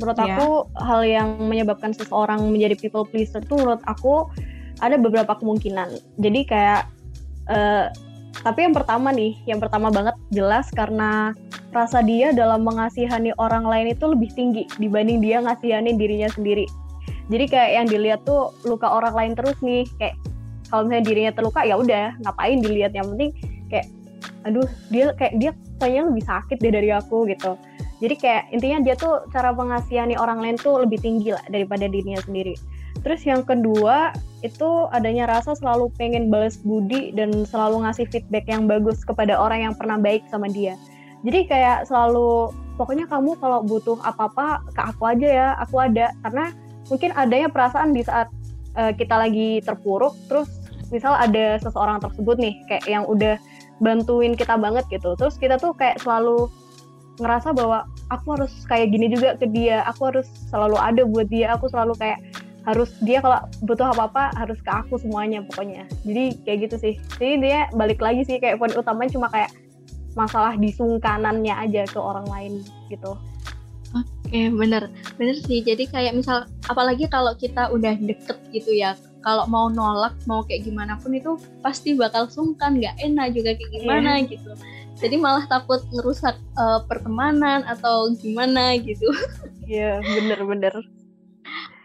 menurut 0.00 0.16
yeah. 0.16 0.38
aku 0.38 0.48
hal 0.80 1.02
yang 1.04 1.28
menyebabkan 1.42 1.92
seseorang 1.92 2.40
menjadi 2.48 2.78
people 2.78 3.04
pleaser 3.04 3.42
itu 3.42 3.54
menurut 3.58 3.82
aku 3.84 4.30
ada 4.80 4.96
beberapa 4.96 5.36
kemungkinan. 5.36 5.92
Jadi 6.16 6.40
kayak 6.48 6.88
uh, 7.52 7.92
tapi 8.42 8.66
yang 8.68 8.74
pertama 8.76 9.08
nih, 9.12 9.38
yang 9.48 9.60
pertama 9.62 9.88
banget 9.88 10.16
jelas 10.32 10.68
karena 10.74 11.32
rasa 11.72 12.00
dia 12.00 12.32
dalam 12.32 12.64
mengasihani 12.64 13.36
orang 13.36 13.64
lain 13.68 13.92
itu 13.92 14.04
lebih 14.08 14.32
tinggi 14.32 14.64
dibanding 14.80 15.20
dia 15.20 15.40
ngasihani 15.44 15.96
dirinya 15.96 16.28
sendiri. 16.32 16.64
Jadi 17.26 17.44
kayak 17.50 17.70
yang 17.74 17.86
dilihat 17.90 18.20
tuh 18.24 18.54
luka 18.64 18.86
orang 18.86 19.14
lain 19.14 19.32
terus 19.34 19.58
nih, 19.60 19.84
kayak 19.98 20.14
kalau 20.70 20.86
misalnya 20.86 21.04
dirinya 21.06 21.32
terluka 21.34 21.60
ya 21.62 21.74
udah 21.78 22.06
ngapain 22.26 22.58
dilihat 22.58 22.92
yang 22.94 23.06
penting 23.14 23.30
kayak 23.70 23.86
aduh 24.46 24.66
dia 24.90 25.10
kayak 25.18 25.34
dia 25.38 25.50
kayaknya 25.78 26.02
lebih 26.10 26.24
sakit 26.26 26.58
deh 26.62 26.72
dari 26.72 26.90
aku 26.94 27.26
gitu. 27.30 27.58
Jadi 27.96 28.14
kayak 28.20 28.42
intinya 28.52 28.78
dia 28.84 28.94
tuh 28.94 29.24
cara 29.32 29.56
mengasihani 29.56 30.20
orang 30.20 30.44
lain 30.44 30.56
tuh 30.60 30.84
lebih 30.84 31.00
tinggi 31.00 31.32
lah 31.32 31.42
daripada 31.48 31.88
dirinya 31.88 32.20
sendiri. 32.20 32.52
Terus 33.04 33.22
yang 33.24 33.42
kedua 33.42 34.12
itu 34.44 34.68
adanya 34.92 35.26
rasa 35.26 35.56
selalu 35.56 35.90
pengen 35.96 36.28
balas 36.28 36.60
budi 36.60 37.10
dan 37.16 37.32
selalu 37.48 37.82
ngasih 37.88 38.06
feedback 38.12 38.46
yang 38.46 38.68
bagus 38.70 39.02
kepada 39.02 39.34
orang 39.34 39.70
yang 39.70 39.74
pernah 39.74 39.98
baik 39.98 40.22
sama 40.28 40.46
dia. 40.46 40.78
Jadi 41.24 41.48
kayak 41.48 41.88
selalu 41.88 42.52
pokoknya 42.76 43.08
kamu 43.08 43.34
kalau 43.40 43.64
butuh 43.64 43.98
apa-apa 44.04 44.62
ke 44.70 44.80
aku 44.84 45.02
aja 45.08 45.28
ya, 45.28 45.48
aku 45.58 45.80
ada. 45.80 46.12
Karena 46.22 46.52
mungkin 46.86 47.10
adanya 47.16 47.48
perasaan 47.50 47.90
di 47.96 48.04
saat 48.06 48.30
uh, 48.78 48.92
kita 48.94 49.16
lagi 49.16 49.58
terpuruk 49.64 50.14
terus 50.30 50.46
misal 50.94 51.18
ada 51.18 51.58
seseorang 51.58 51.98
tersebut 51.98 52.38
nih 52.38 52.54
kayak 52.70 52.86
yang 52.86 53.02
udah 53.08 53.40
bantuin 53.82 54.38
kita 54.38 54.54
banget 54.54 54.86
gitu. 54.92 55.18
Terus 55.18 55.34
kita 55.40 55.58
tuh 55.58 55.74
kayak 55.74 55.98
selalu 55.98 56.46
ngerasa 57.16 57.56
bahwa 57.56 57.88
aku 58.12 58.36
harus 58.36 58.52
kayak 58.68 58.92
gini 58.92 59.08
juga 59.08 59.34
ke 59.40 59.48
dia, 59.48 59.82
aku 59.88 60.12
harus 60.12 60.28
selalu 60.52 60.76
ada 60.76 61.02
buat 61.08 61.26
dia, 61.32 61.56
aku 61.56 61.66
selalu 61.72 61.96
kayak 61.96 62.20
harus 62.66 62.90
dia 62.98 63.22
kalau 63.22 63.46
butuh 63.62 63.94
apa-apa 63.94 64.34
harus 64.34 64.58
ke 64.58 64.68
aku 64.68 64.98
semuanya 64.98 65.40
pokoknya 65.46 65.86
jadi 66.02 66.34
kayak 66.42 66.58
gitu 66.66 66.76
sih 66.82 66.94
jadi 67.22 67.34
dia 67.38 67.60
balik 67.78 68.02
lagi 68.02 68.26
sih 68.26 68.42
kayak 68.42 68.58
poin 68.58 68.74
utamanya 68.74 69.14
cuma 69.14 69.30
kayak 69.30 69.54
masalah 70.18 70.58
disungkanannya 70.58 71.54
aja 71.54 71.86
ke 71.86 72.00
orang 72.00 72.26
lain 72.26 72.66
gitu 72.90 73.14
Oke, 74.26 74.50
bener, 74.50 74.90
bener 75.14 75.36
sih. 75.38 75.62
Jadi 75.62 75.86
kayak 75.86 76.18
misal, 76.18 76.50
apalagi 76.66 77.06
kalau 77.06 77.38
kita 77.38 77.70
udah 77.70 77.94
deket 77.94 78.34
gitu 78.50 78.74
ya, 78.74 78.98
kalau 79.22 79.46
mau 79.46 79.70
nolak, 79.70 80.18
mau 80.26 80.42
kayak 80.42 80.66
gimana 80.66 80.98
pun 80.98 81.14
itu 81.14 81.38
pasti 81.62 81.94
bakal 81.94 82.26
sungkan, 82.26 82.82
nggak 82.82 82.98
enak 82.98 83.30
juga 83.38 83.54
kayak 83.54 83.70
gimana 83.70 84.10
yeah. 84.18 84.26
gitu. 84.26 84.50
Jadi 84.98 85.16
malah 85.22 85.46
takut 85.46 85.86
ngerusak 85.94 86.34
uh, 86.58 86.82
pertemanan 86.90 87.62
atau 87.70 88.10
gimana 88.18 88.74
gitu. 88.82 89.06
Iya, 89.66 90.02
yeah, 90.02 90.02
bener-bener. 90.02 90.74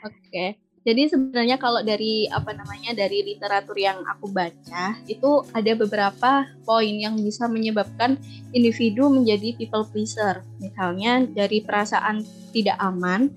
Oke. 0.01 0.57
Jadi 0.81 1.13
sebenarnya 1.13 1.61
kalau 1.61 1.85
dari 1.85 2.25
apa 2.25 2.57
namanya 2.57 2.97
dari 2.97 3.21
literatur 3.21 3.77
yang 3.77 4.01
aku 4.01 4.33
baca 4.33 4.97
itu 5.05 5.45
ada 5.53 5.77
beberapa 5.77 6.49
poin 6.65 6.95
yang 6.97 7.21
bisa 7.21 7.45
menyebabkan 7.45 8.17
individu 8.49 9.05
menjadi 9.13 9.53
people 9.61 9.85
pleaser. 9.85 10.41
Misalnya 10.57 11.21
dari 11.29 11.61
perasaan 11.61 12.25
tidak 12.49 12.81
aman 12.81 13.29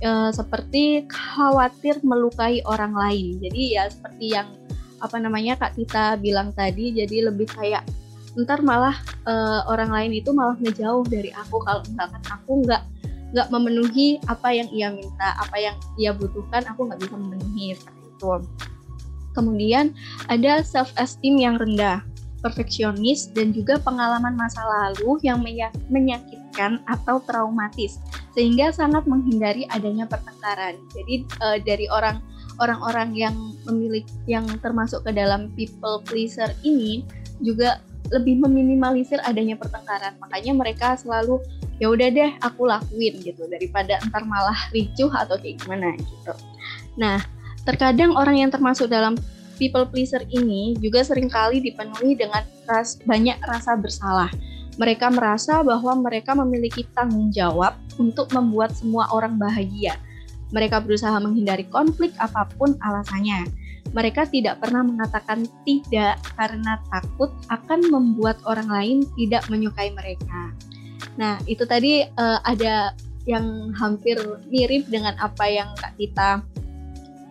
e, 0.00 0.32
seperti 0.32 1.04
khawatir 1.04 2.00
melukai 2.00 2.64
orang 2.64 2.96
lain. 2.96 3.44
Jadi 3.44 3.76
ya 3.76 3.92
seperti 3.92 4.32
yang 4.32 4.48
apa 4.96 5.20
namanya 5.20 5.60
Kak 5.60 5.76
Tita 5.76 6.16
bilang 6.16 6.56
tadi 6.56 6.96
jadi 6.96 7.28
lebih 7.28 7.52
kayak 7.52 7.84
ntar 8.40 8.64
malah 8.64 8.96
e, 9.28 9.34
orang 9.68 9.92
lain 9.92 10.12
itu 10.16 10.32
malah 10.32 10.56
ngejauh 10.60 11.04
dari 11.08 11.28
aku 11.32 11.60
kalau 11.60 11.84
misalkan 11.84 12.24
aku 12.24 12.52
nggak 12.64 12.82
nggak 13.36 13.52
memenuhi 13.52 14.16
apa 14.32 14.48
yang 14.48 14.68
ia 14.72 14.88
minta 14.88 15.36
apa 15.36 15.60
yang 15.60 15.76
ia 16.00 16.16
butuhkan 16.16 16.64
aku 16.64 16.88
nggak 16.88 17.04
bisa 17.04 17.14
memenuhi 17.20 17.76
itu. 17.76 18.32
Kemudian 19.36 19.92
ada 20.32 20.64
self 20.64 20.88
esteem 20.96 21.36
yang 21.36 21.60
rendah 21.60 22.00
perfeksionis 22.40 23.28
dan 23.36 23.52
juga 23.52 23.76
pengalaman 23.76 24.32
masa 24.40 24.64
lalu 24.64 25.20
yang 25.20 25.44
menyakitkan 25.92 26.80
atau 26.88 27.20
traumatis 27.28 28.00
sehingga 28.32 28.72
sangat 28.72 29.04
menghindari 29.04 29.68
adanya 29.68 30.08
pertengkaran. 30.08 30.80
Jadi 30.96 31.28
uh, 31.44 31.60
dari 31.60 31.84
orang 31.92 32.24
orang-orang 32.56 33.12
yang 33.12 33.36
memiliki 33.68 34.08
yang 34.24 34.48
termasuk 34.64 35.04
ke 35.04 35.12
dalam 35.12 35.52
people 35.52 36.00
pleaser 36.08 36.48
ini 36.64 37.04
juga 37.44 37.84
lebih 38.12 38.42
meminimalisir 38.42 39.18
adanya 39.26 39.58
pertengkaran 39.58 40.14
makanya 40.22 40.52
mereka 40.54 40.94
selalu 40.98 41.42
ya 41.76 41.92
udah 41.92 42.08
deh 42.08 42.30
aku 42.40 42.68
lakuin 42.68 43.14
gitu 43.20 43.44
daripada 43.50 44.00
ntar 44.08 44.24
malah 44.24 44.56
ricuh 44.72 45.12
atau 45.12 45.36
kayak 45.36 45.60
gimana 45.60 45.92
gitu. 45.98 46.32
Nah, 46.96 47.20
terkadang 47.68 48.16
orang 48.16 48.40
yang 48.40 48.50
termasuk 48.50 48.88
dalam 48.88 49.18
people 49.60 49.84
pleaser 49.88 50.24
ini 50.32 50.76
juga 50.80 51.04
sering 51.04 51.28
kali 51.28 51.60
dipenuhi 51.60 52.16
dengan 52.16 52.44
ras, 52.68 53.00
banyak 53.04 53.36
rasa 53.44 53.76
bersalah. 53.76 54.32
Mereka 54.76 55.08
merasa 55.08 55.64
bahwa 55.64 55.96
mereka 55.96 56.36
memiliki 56.36 56.84
tanggung 56.92 57.32
jawab 57.32 57.76
untuk 57.96 58.28
membuat 58.36 58.76
semua 58.76 59.08
orang 59.08 59.40
bahagia. 59.40 59.96
Mereka 60.52 60.84
berusaha 60.84 61.16
menghindari 61.16 61.64
konflik 61.72 62.12
apa 62.20 62.44
pun 62.60 62.76
alasannya. 62.84 63.48
Mereka 63.94 64.30
tidak 64.30 64.62
pernah 64.62 64.82
mengatakan 64.82 65.46
tidak 65.62 66.18
karena 66.34 66.80
takut 66.90 67.30
akan 67.52 67.80
membuat 67.90 68.38
orang 68.46 68.66
lain 68.70 68.98
tidak 69.14 69.46
menyukai 69.46 69.94
mereka. 69.94 70.52
Nah, 71.16 71.40
itu 71.46 71.64
tadi 71.64 72.04
uh, 72.04 72.38
ada 72.44 72.92
yang 73.26 73.74
hampir 73.74 74.16
mirip 74.46 74.86
dengan 74.86 75.18
apa 75.18 75.44
yang 75.50 75.74
Kak 75.76 75.98
Tita 75.98 76.40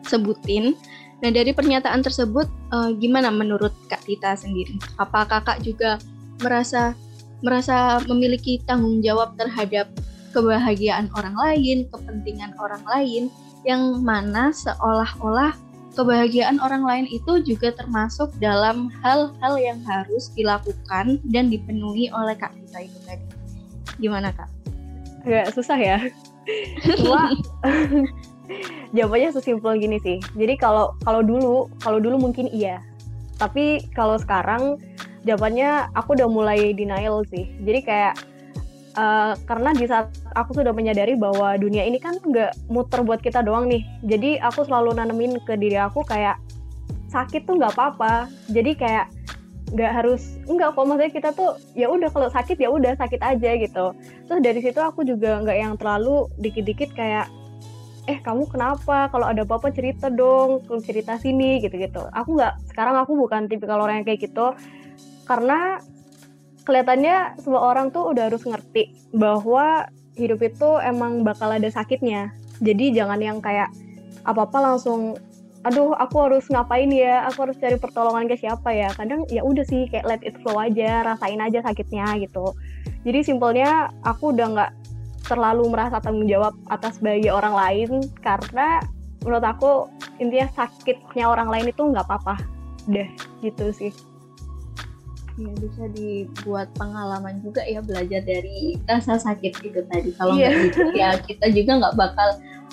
sebutin. 0.05 0.75
Nah 1.23 1.31
dari 1.31 1.55
pernyataan 1.55 2.03
tersebut 2.03 2.45
uh, 2.75 2.91
gimana 2.99 3.31
menurut 3.31 3.71
Kak 3.87 4.03
Tita 4.05 4.35
sendiri? 4.35 4.75
Apa 4.99 5.25
kakak 5.25 5.63
juga 5.63 5.97
merasa 6.43 6.93
merasa 7.39 8.03
memiliki 8.05 8.59
tanggung 8.67 8.99
jawab 8.99 9.33
terhadap 9.39 9.87
kebahagiaan 10.35 11.07
orang 11.15 11.35
lain, 11.39 11.87
kepentingan 11.87 12.51
orang 12.59 12.83
lain, 12.91 13.23
yang 13.63 14.03
mana 14.03 14.51
seolah-olah 14.51 15.55
kebahagiaan 15.95 16.59
orang 16.59 16.83
lain 16.83 17.05
itu 17.07 17.39
juga 17.41 17.71
termasuk 17.71 18.29
dalam 18.43 18.91
hal-hal 19.01 19.55
yang 19.55 19.79
harus 19.87 20.29
dilakukan 20.35 21.17
dan 21.31 21.47
dipenuhi 21.47 22.11
oleh 22.11 22.35
Kak 22.35 22.51
Tita 22.53 22.79
itu 22.83 22.99
tadi. 23.07 23.25
Gimana 23.97 24.35
Kak? 24.35 24.51
Agak 25.23 25.55
susah 25.55 25.79
ya. 25.79 25.97
Cuma 26.99 27.33
jawabannya 28.95 29.29
sesimpel 29.33 29.79
gini 29.79 29.97
sih. 30.03 30.19
Jadi 30.35 30.59
kalau 30.59 30.93
kalau 31.01 31.23
dulu, 31.23 31.71
kalau 31.81 31.97
dulu 32.03 32.19
mungkin 32.29 32.51
iya. 32.51 32.83
Tapi 33.39 33.87
kalau 33.95 34.19
sekarang 34.19 34.77
jawabannya 35.25 35.89
aku 35.97 36.13
udah 36.13 36.29
mulai 36.29 36.75
denial 36.75 37.25
sih. 37.31 37.49
Jadi 37.63 37.79
kayak 37.81 38.15
uh, 38.99 39.33
karena 39.47 39.73
di 39.73 39.85
saat 39.87 40.11
aku 40.35 40.61
sudah 40.61 40.75
menyadari 40.75 41.15
bahwa 41.15 41.55
dunia 41.55 41.87
ini 41.87 41.97
kan 41.97 42.19
nggak 42.19 42.67
muter 42.67 43.01
buat 43.01 43.23
kita 43.23 43.41
doang 43.41 43.71
nih. 43.71 43.81
Jadi 44.03 44.37
aku 44.43 44.67
selalu 44.67 44.99
nanemin 44.99 45.39
ke 45.41 45.55
diri 45.55 45.79
aku 45.79 46.03
kayak 46.03 46.37
sakit 47.09 47.47
tuh 47.47 47.55
nggak 47.57 47.73
apa-apa. 47.73 48.27
Jadi 48.51 48.75
kayak 48.75 49.07
nggak 49.73 49.91
harus 49.97 50.37
nggak 50.45 50.77
kok 50.77 50.85
maksudnya 50.85 51.11
kita 51.11 51.29
tuh 51.33 51.57
ya 51.73 51.89
udah 51.89 52.13
kalau 52.13 52.29
sakit 52.29 52.57
ya 52.59 52.69
udah 52.69 52.93
sakit 52.99 53.21
aja 53.23 53.51
gitu. 53.57 53.85
Terus 54.29 54.39
dari 54.43 54.59
situ 54.61 54.77
aku 54.83 55.07
juga 55.07 55.41
nggak 55.41 55.57
yang 55.57 55.73
terlalu 55.79 56.29
dikit-dikit 56.37 56.93
kayak 56.93 57.31
eh 58.05 58.21
kamu 58.21 58.45
kenapa? 58.45 59.09
Kalau 59.09 59.25
ada 59.25 59.41
apa-apa 59.41 59.73
cerita 59.73 60.13
dong 60.13 60.61
cerita 60.85 61.17
sini 61.17 61.63
gitu-gitu. 61.63 62.05
Aku 62.13 62.37
nggak 62.37 62.69
sekarang 62.69 62.99
aku 62.99 63.17
bukan 63.17 63.49
tipikal 63.49 63.81
orang 63.81 64.03
yang 64.03 64.05
kayak 64.05 64.29
gitu. 64.29 64.53
Karena 65.25 65.81
kelihatannya 66.65 67.41
semua 67.41 67.61
orang 67.65 67.89
tuh 67.89 68.09
udah 68.13 68.29
harus 68.29 68.45
ngerti 68.45 68.93
bahwa 69.13 69.89
hidup 70.15 70.39
itu 70.43 70.69
emang 70.81 71.23
bakal 71.23 71.51
ada 71.51 71.67
sakitnya. 71.67 72.31
Jadi 72.63 72.95
jangan 72.95 73.19
yang 73.19 73.37
kayak 73.43 73.71
apa-apa 74.23 74.73
langsung 74.73 75.19
aduh 75.65 75.97
aku 75.97 76.15
harus 76.29 76.45
ngapain 76.47 76.89
ya? 76.93 77.25
Aku 77.31 77.49
harus 77.49 77.57
cari 77.59 77.75
pertolongan 77.75 78.29
ke 78.31 78.39
siapa 78.39 78.71
ya? 78.71 78.89
Kadang 78.95 79.27
ya 79.27 79.43
udah 79.43 79.65
sih 79.67 79.87
kayak 79.91 80.05
let 80.07 80.21
it 80.23 80.37
flow 80.41 80.61
aja 80.61 81.03
rasain 81.03 81.41
aja 81.41 81.59
sakitnya 81.65 82.15
gitu. 82.23 82.55
Jadi 83.05 83.21
simpelnya 83.21 83.93
aku 84.01 84.33
udah 84.33 84.47
nggak 84.55 84.71
terlalu 85.25 85.73
merasa 85.73 85.97
tanggung 85.97 86.29
jawab 86.29 86.53
atas 86.69 87.01
bagi 87.01 87.33
orang 87.33 87.57
lain 87.57 87.89
karena 88.21 88.77
menurut 89.25 89.41
aku 89.41 89.71
intinya 90.21 90.45
sakitnya 90.53 91.25
orang 91.25 91.49
lain 91.49 91.73
itu 91.73 91.81
nggak 91.81 92.05
apa-apa 92.05 92.37
deh 92.85 93.09
gitu 93.41 93.73
sih 93.73 93.89
ya 95.35 95.51
bisa 95.59 95.83
dibuat 95.91 96.71
pengalaman 96.79 97.43
juga 97.43 97.59
ya 97.67 97.83
belajar 97.83 98.23
dari 98.23 98.79
rasa 98.87 99.19
sakit 99.19 99.67
itu 99.67 99.83
tadi 99.91 100.15
kalau 100.15 100.39
yeah. 100.39 100.47
nggak 100.47 100.63
gitu 100.71 100.81
ya 100.95 101.09
kita 101.19 101.45
juga 101.51 101.71
nggak 101.83 101.95
bakal 101.99 102.29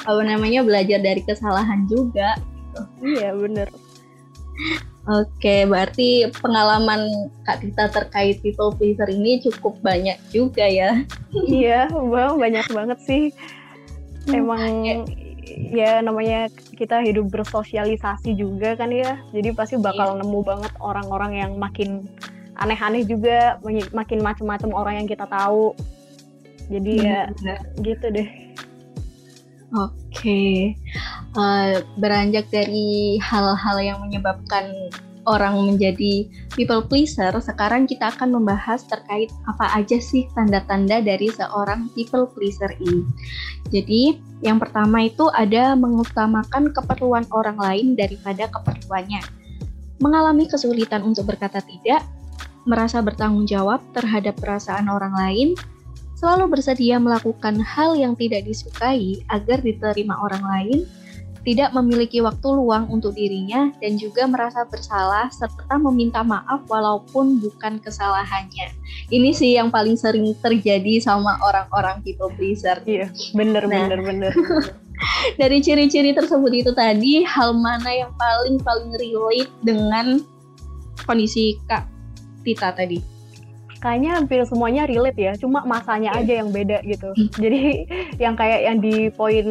apa 0.06 0.22
namanya 0.22 0.62
belajar 0.62 1.02
dari 1.02 1.22
kesalahan 1.26 1.90
juga 1.90 2.38
gitu. 2.38 2.80
iya 3.02 3.34
bener 3.34 3.66
Oke, 5.02 5.66
berarti 5.66 6.30
pengalaman 6.38 7.26
Kak 7.42 7.58
Tita 7.58 7.90
terkait 7.90 8.38
people 8.38 8.70
pleaser 8.70 9.10
ini 9.10 9.42
cukup 9.42 9.74
banyak 9.82 10.14
juga 10.30 10.62
ya. 10.62 11.02
iya, 11.34 11.90
wow, 11.90 12.38
banyak 12.38 12.62
banget 12.70 12.98
sih. 13.02 13.34
Emang 14.30 14.86
ya. 14.86 15.02
ya 15.74 15.92
namanya 16.06 16.46
kita 16.78 17.02
hidup 17.02 17.34
bersosialisasi 17.34 18.38
juga 18.38 18.78
kan 18.78 18.94
ya. 18.94 19.18
Jadi 19.34 19.50
pasti 19.50 19.74
bakal 19.74 20.14
iya. 20.14 20.18
nemu 20.22 20.38
banget 20.46 20.72
orang-orang 20.78 21.32
yang 21.34 21.52
makin 21.58 22.06
aneh-aneh 22.58 23.06
juga 23.08 23.56
makin 23.92 24.20
macam-macam 24.20 24.70
orang 24.76 24.94
yang 25.04 25.08
kita 25.08 25.24
tahu 25.28 25.72
jadi 26.68 26.92
ya 27.00 27.20
gitu 27.80 28.06
deh 28.12 28.28
oke 29.76 29.92
okay. 30.12 30.76
uh, 31.36 31.40
eh, 31.40 31.86
beranjak 31.96 32.48
dari 32.52 33.16
hal-hal 33.20 33.76
yang 33.80 33.98
menyebabkan 34.04 34.68
orang 35.26 35.54
menjadi 35.54 36.26
people 36.54 36.82
pleaser, 36.82 37.30
sekarang 37.38 37.86
kita 37.86 38.10
akan 38.10 38.34
membahas 38.34 38.82
terkait 38.86 39.30
apa 39.46 39.70
aja 39.78 39.98
sih 40.02 40.26
tanda-tanda 40.34 40.98
dari 40.98 41.30
seorang 41.30 41.88
people 41.94 42.26
pleaser 42.26 42.74
ini. 42.82 43.06
Jadi, 43.70 44.18
yang 44.42 44.58
pertama 44.58 45.06
itu 45.06 45.30
ada 45.32 45.78
mengutamakan 45.78 46.74
keperluan 46.74 47.26
orang 47.30 47.58
lain 47.58 47.86
daripada 47.94 48.50
keperluannya. 48.50 49.22
Mengalami 50.02 50.50
kesulitan 50.50 51.06
untuk 51.06 51.30
berkata 51.30 51.62
tidak 51.62 52.02
merasa 52.64 53.02
bertanggung 53.02 53.44
jawab 53.48 53.82
terhadap 53.94 54.38
perasaan 54.38 54.86
orang 54.86 55.14
lain, 55.14 55.48
selalu 56.22 56.54
bersedia 56.54 57.02
melakukan 57.02 57.58
hal 57.58 57.98
yang 57.98 58.14
tidak 58.14 58.46
disukai 58.46 59.26
agar 59.26 59.58
diterima 59.58 60.14
orang 60.22 60.42
lain, 60.46 60.78
tidak 61.42 61.74
memiliki 61.74 62.22
waktu 62.22 62.46
luang 62.54 62.86
untuk 62.94 63.18
dirinya, 63.18 63.74
dan 63.82 63.98
juga 63.98 64.30
merasa 64.30 64.62
bersalah 64.62 65.26
serta 65.34 65.74
meminta 65.82 66.22
maaf 66.22 66.62
walaupun 66.70 67.42
bukan 67.42 67.82
kesalahannya. 67.82 68.70
Ini 69.10 69.30
sih 69.34 69.58
yang 69.58 69.74
paling 69.74 69.98
sering 69.98 70.30
terjadi 70.38 71.02
sama 71.02 71.42
orang-orang 71.42 71.98
people 72.06 72.30
pleaser. 72.38 72.78
Iya, 72.86 73.10
bener, 73.34 73.66
nah, 73.66 73.90
bener, 73.90 74.00
bener. 74.06 74.32
dari 75.42 75.58
ciri-ciri 75.58 76.14
tersebut 76.14 76.54
itu 76.54 76.70
tadi, 76.70 77.26
hal 77.26 77.58
mana 77.58 77.90
yang 77.90 78.14
paling 78.14 78.62
paling 78.62 78.94
relate 78.94 79.50
dengan 79.66 80.22
kondisi 81.02 81.58
Kak 81.66 81.91
Tita 82.42 82.74
tadi? 82.74 82.98
Kayaknya 83.82 84.10
hampir 84.14 84.38
semuanya 84.46 84.86
relate 84.86 85.18
ya, 85.18 85.32
cuma 85.34 85.66
masanya 85.66 86.14
aja 86.14 86.38
yang 86.38 86.54
beda 86.54 86.86
gitu. 86.86 87.10
Hmm. 87.10 87.30
Jadi 87.42 87.86
yang 88.22 88.38
kayak 88.38 88.60
yang 88.62 88.78
di 88.78 89.10
poin 89.10 89.46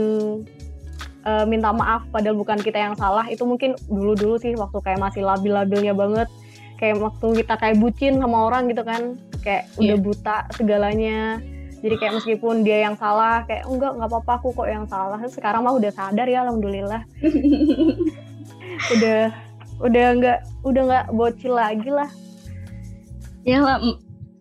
uh, 1.28 1.44
minta 1.44 1.76
maaf 1.76 2.08
padahal 2.16 2.40
bukan 2.40 2.60
kita 2.64 2.80
yang 2.80 2.96
salah 2.96 3.28
itu 3.28 3.44
mungkin 3.44 3.76
dulu-dulu 3.92 4.40
sih 4.40 4.56
waktu 4.56 4.80
kayak 4.80 5.00
masih 5.04 5.28
labil-labilnya 5.28 5.92
banget. 5.92 6.32
Kayak 6.80 6.98
waktu 7.04 7.44
kita 7.44 7.54
kayak 7.62 7.78
bucin 7.78 8.18
sama 8.18 8.50
orang 8.50 8.66
gitu 8.72 8.82
kan, 8.82 9.14
kayak 9.46 9.70
yeah. 9.78 9.94
udah 9.94 9.98
buta 10.02 10.38
segalanya. 10.56 11.38
Jadi 11.82 11.96
kayak 11.98 12.14
meskipun 12.22 12.62
dia 12.62 12.86
yang 12.86 12.96
salah, 12.98 13.42
kayak 13.46 13.66
enggak 13.66 13.98
nggak 13.98 14.10
apa-apa 14.10 14.32
aku 14.38 14.50
kok 14.54 14.70
yang 14.70 14.86
salah. 14.90 15.18
Sekarang 15.30 15.66
mah 15.66 15.78
udah 15.78 15.92
sadar 15.94 16.26
ya, 16.30 16.46
alhamdulillah. 16.46 17.06
udah 18.98 19.30
udah 19.82 20.06
nggak 20.18 20.40
udah 20.62 20.82
nggak 20.88 21.06
bocil 21.14 21.54
lagi 21.58 21.90
lah 21.90 22.10
ya 23.48 23.62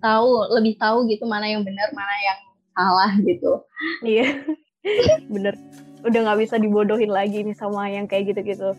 tahu 0.00 0.28
lebih 0.56 0.74
tahu 0.80 1.08
gitu 1.08 1.28
mana 1.28 1.46
yang 1.46 1.62
benar 1.62 1.88
mana 1.92 2.14
yang 2.24 2.40
salah 2.74 3.12
gitu. 3.20 3.52
Iya. 4.04 4.26
Bener. 5.32 5.54
Udah 6.00 6.18
nggak 6.24 6.40
bisa 6.40 6.56
dibodohin 6.56 7.12
lagi 7.12 7.44
nih 7.44 7.52
sama 7.52 7.92
yang 7.92 8.08
kayak 8.08 8.32
gitu-gitu. 8.32 8.72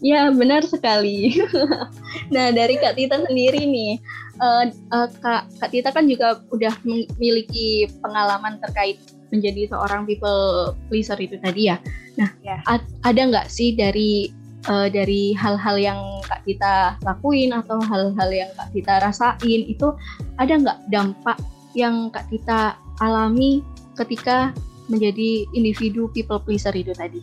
Ya 0.00 0.28
benar 0.32 0.64
sekali. 0.64 1.32
Nah 2.32 2.54
dari 2.54 2.80
kak 2.80 2.96
Tita 2.96 3.20
sendiri 3.26 3.68
nih 3.68 4.00
uh, 4.40 4.70
uh, 4.94 5.08
kak 5.20 5.50
kak 5.60 5.70
Tita 5.72 5.92
kan 5.92 6.08
juga 6.08 6.40
udah 6.54 6.72
memiliki 6.86 7.90
pengalaman 8.00 8.56
terkait 8.64 8.96
menjadi 9.28 9.68
seorang 9.68 10.08
people 10.08 10.72
pleaser 10.88 11.18
itu 11.20 11.36
tadi 11.42 11.68
ya. 11.68 11.76
Nah 12.16 12.30
yeah. 12.40 12.60
ada 13.04 13.20
nggak 13.28 13.48
sih 13.52 13.76
dari 13.76 14.32
uh, 14.68 14.88
dari 14.88 15.32
hal-hal 15.36 15.76
yang 15.76 16.00
Kak 16.24 16.44
kita 16.48 16.96
lakuin 17.04 17.52
atau 17.52 17.80
hal-hal 17.84 18.30
yang 18.32 18.50
Kak 18.56 18.72
kita 18.72 19.00
rasain 19.00 19.62
itu 19.68 19.92
ada 20.40 20.54
nggak 20.56 20.78
dampak 20.88 21.38
yang 21.76 22.08
Kak 22.08 22.28
kita 22.30 22.78
alami 23.02 23.60
ketika 23.98 24.54
menjadi 24.88 25.48
individu 25.56 26.12
people 26.12 26.40
pleaser 26.40 26.74
itu 26.76 26.92
tadi? 26.92 27.20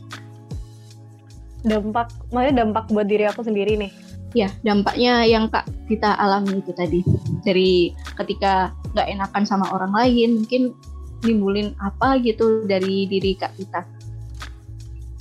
Dampak, 1.62 2.10
maksudnya 2.34 2.66
dampak 2.66 2.90
buat 2.90 3.06
diri 3.06 3.30
aku 3.30 3.46
sendiri 3.46 3.78
nih? 3.78 3.92
Ya, 4.34 4.50
dampaknya 4.66 5.28
yang 5.28 5.52
Kak 5.52 5.70
kita 5.86 6.18
alami 6.18 6.64
itu 6.64 6.72
tadi. 6.74 7.06
Dari 7.46 7.94
ketika 8.18 8.74
nggak 8.96 9.08
enakan 9.08 9.44
sama 9.46 9.70
orang 9.70 9.94
lain, 9.94 10.42
mungkin 10.42 10.74
nimbulin 11.22 11.78
apa 11.78 12.18
gitu 12.24 12.66
dari 12.66 13.06
diri 13.06 13.38
Kak 13.38 13.54
kita 13.62 13.86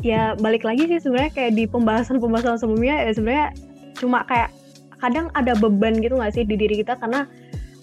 ya 0.00 0.34
balik 0.40 0.64
lagi 0.64 0.88
sih 0.88 1.00
sebenarnya 1.00 1.32
kayak 1.32 1.52
di 1.56 1.64
pembahasan-pembahasan 1.68 2.56
sebelumnya 2.56 3.04
ya 3.04 3.12
sebenarnya 3.12 3.48
cuma 4.00 4.24
kayak 4.24 4.50
kadang 5.00 5.32
ada 5.32 5.56
beban 5.56 5.96
gitu 6.00 6.16
nggak 6.16 6.32
sih 6.36 6.44
di 6.44 6.56
diri 6.60 6.84
kita? 6.84 6.96
Karena 7.00 7.24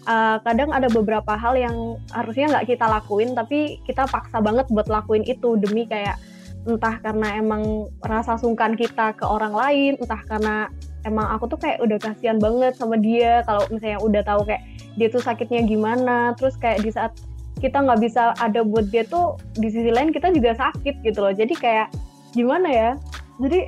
uh, 0.06 0.38
kadang 0.42 0.70
ada 0.72 0.88
beberapa 0.88 1.34
hal 1.36 1.58
yang 1.58 1.98
harusnya 2.14 2.58
nggak 2.58 2.78
kita 2.78 2.86
lakuin 2.86 3.34
tapi 3.34 3.82
kita 3.84 4.06
paksa 4.08 4.40
banget 4.40 4.66
buat 4.72 4.88
lakuin 4.88 5.26
itu 5.28 5.58
demi 5.60 5.86
kayak 5.86 6.18
entah 6.68 7.00
karena 7.00 7.40
emang 7.40 7.88
rasa 8.04 8.36
sungkan 8.36 8.76
kita 8.76 9.16
ke 9.16 9.24
orang 9.24 9.56
lain 9.56 9.96
entah 10.04 10.20
karena 10.28 10.68
emang 11.08 11.32
aku 11.32 11.48
tuh 11.48 11.60
kayak 11.64 11.80
udah 11.80 11.96
kasihan 11.96 12.36
banget 12.38 12.76
sama 12.76 13.00
dia 13.00 13.40
kalau 13.48 13.64
misalnya 13.72 14.00
udah 14.04 14.22
tahu 14.28 14.42
kayak 14.44 14.64
dia 15.00 15.08
tuh 15.08 15.24
sakitnya 15.24 15.64
gimana 15.64 16.36
terus 16.36 16.60
kayak 16.60 16.84
di 16.84 16.92
saat 16.92 17.16
kita 17.58 17.84
nggak 17.84 18.00
bisa 18.02 18.38
ada 18.38 18.62
buat 18.62 18.88
dia 18.94 19.04
tuh 19.06 19.38
di 19.58 19.68
sisi 19.68 19.90
lain 19.90 20.14
kita 20.14 20.30
juga 20.32 20.54
sakit 20.58 21.02
gitu 21.02 21.20
loh. 21.22 21.34
Jadi 21.34 21.54
kayak 21.58 21.92
gimana 22.34 22.70
ya? 22.70 22.90
Jadi 23.42 23.60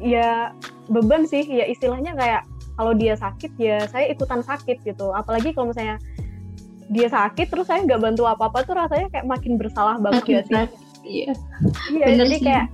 ya 0.00 0.52
beban 0.92 1.24
sih. 1.24 1.44
Ya 1.44 1.64
istilahnya 1.66 2.14
kayak 2.14 2.42
kalau 2.78 2.94
dia 2.94 3.18
sakit 3.18 3.52
ya 3.58 3.82
saya 3.88 4.08
ikutan 4.12 4.44
sakit 4.44 4.84
gitu. 4.84 5.10
Apalagi 5.10 5.56
kalau 5.56 5.72
misalnya 5.74 5.98
dia 6.88 7.08
sakit 7.08 7.52
terus 7.52 7.68
saya 7.68 7.84
nggak 7.84 8.00
bantu 8.00 8.24
apa-apa 8.24 8.64
tuh 8.64 8.76
rasanya 8.76 9.12
kayak 9.12 9.26
makin 9.28 9.60
bersalah 9.60 10.00
banget 10.00 10.24
ya 10.28 10.40
sih? 10.46 10.64
Iya. 11.08 11.32
Iya, 11.88 12.06
jadi 12.20 12.36
sih. 12.36 12.44
kayak 12.44 12.66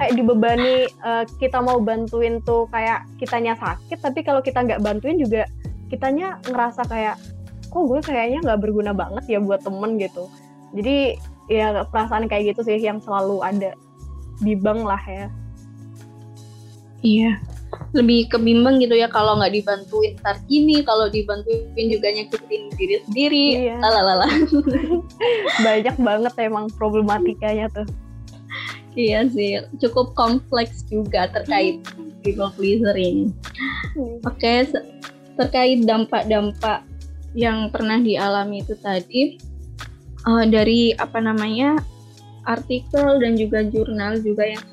kayak 0.00 0.12
dibebani 0.16 0.88
eh, 0.88 1.24
kita 1.36 1.60
mau 1.60 1.80
bantuin 1.80 2.40
tuh 2.44 2.64
kayak 2.72 3.04
kitanya 3.20 3.56
sakit, 3.60 4.00
tapi 4.00 4.24
kalau 4.24 4.40
kita 4.40 4.64
nggak 4.64 4.80
bantuin 4.80 5.20
juga 5.20 5.44
kitanya 5.92 6.40
ngerasa 6.48 6.82
kayak 6.88 7.16
kok 7.74 7.84
gue 7.90 8.00
kayaknya 8.06 8.38
nggak 8.46 8.60
berguna 8.62 8.94
banget 8.94 9.24
ya 9.26 9.38
buat 9.42 9.60
temen 9.66 9.98
gitu. 9.98 10.30
Jadi 10.78 11.18
ya 11.50 11.82
perasaan 11.90 12.30
kayak 12.30 12.54
gitu 12.54 12.62
sih 12.62 12.78
yang 12.78 13.02
selalu 13.02 13.42
ada 13.42 13.74
bimbang 14.38 14.86
lah 14.86 15.02
ya. 15.02 15.26
Iya. 17.02 17.42
Lebih 17.90 18.30
kebimbang 18.30 18.78
gitu 18.78 18.94
ya 18.94 19.10
kalau 19.10 19.36
nggak 19.42 19.50
dibantuin 19.50 20.14
ntar 20.22 20.38
gini, 20.46 20.86
kalau 20.86 21.10
dibantuin 21.10 21.86
juga 21.90 22.08
nyakitin 22.14 22.70
diri 22.78 22.96
sendiri. 23.04 23.46
Iya. 23.68 23.76
Lalalala. 23.82 24.30
Banyak 25.66 25.96
banget 25.98 26.34
emang 26.38 26.70
problematikanya 26.78 27.66
tuh. 27.74 27.86
Iya 28.94 29.26
sih, 29.26 29.58
cukup 29.82 30.14
kompleks 30.14 30.86
juga 30.86 31.26
terkait 31.34 31.82
people 32.22 32.54
pleaser 32.54 32.94
ini. 32.94 33.34
Oke, 34.22 34.70
se- 34.70 34.86
terkait 35.34 35.82
dampak-dampak 35.82 36.86
yang 37.34 37.68
pernah 37.68 37.98
dialami 37.98 38.62
itu 38.62 38.74
tadi 38.78 39.36
eh, 40.24 40.44
dari 40.48 40.94
apa 40.94 41.18
namanya 41.18 41.76
artikel 42.46 43.18
dan 43.18 43.34
juga 43.34 43.66
jurnal 43.66 44.22
juga 44.22 44.46
yang 44.46 44.64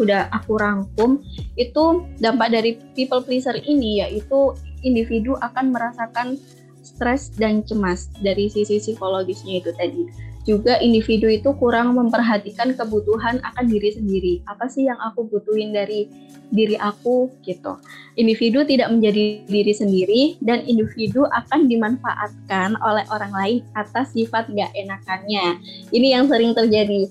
udah 0.00 0.32
aku 0.32 0.56
rangkum 0.56 1.20
itu 1.60 2.08
dampak 2.18 2.48
dari 2.50 2.80
people 2.96 3.20
pleaser 3.20 3.56
ini 3.68 4.00
yaitu 4.00 4.56
individu 4.80 5.36
akan 5.44 5.76
merasakan 5.76 6.40
stres 6.80 7.28
dan 7.36 7.60
cemas 7.68 8.08
dari 8.24 8.48
sisi 8.48 8.80
psikologisnya 8.80 9.60
itu 9.60 9.70
tadi 9.76 10.08
juga 10.46 10.78
individu 10.78 11.26
itu 11.26 11.50
kurang 11.58 11.96
memperhatikan 11.96 12.76
kebutuhan 12.76 13.42
akan 13.42 13.64
diri 13.66 13.90
sendiri. 13.94 14.34
Apa 14.46 14.70
sih 14.70 14.86
yang 14.86 14.96
aku 15.00 15.26
butuhin 15.26 15.74
dari 15.74 16.08
diri 16.48 16.76
aku 16.80 17.28
gitu. 17.44 17.76
Individu 18.16 18.64
tidak 18.64 18.88
menjadi 18.88 19.44
diri 19.44 19.72
sendiri 19.74 20.22
dan 20.40 20.64
individu 20.64 21.28
akan 21.28 21.68
dimanfaatkan 21.68 22.78
oleh 22.80 23.04
orang 23.12 23.32
lain 23.32 23.58
atas 23.76 24.16
sifat 24.16 24.48
gak 24.52 24.72
enakannya. 24.72 25.60
Ini 25.92 26.20
yang 26.20 26.24
sering 26.30 26.56
terjadi. 26.56 27.10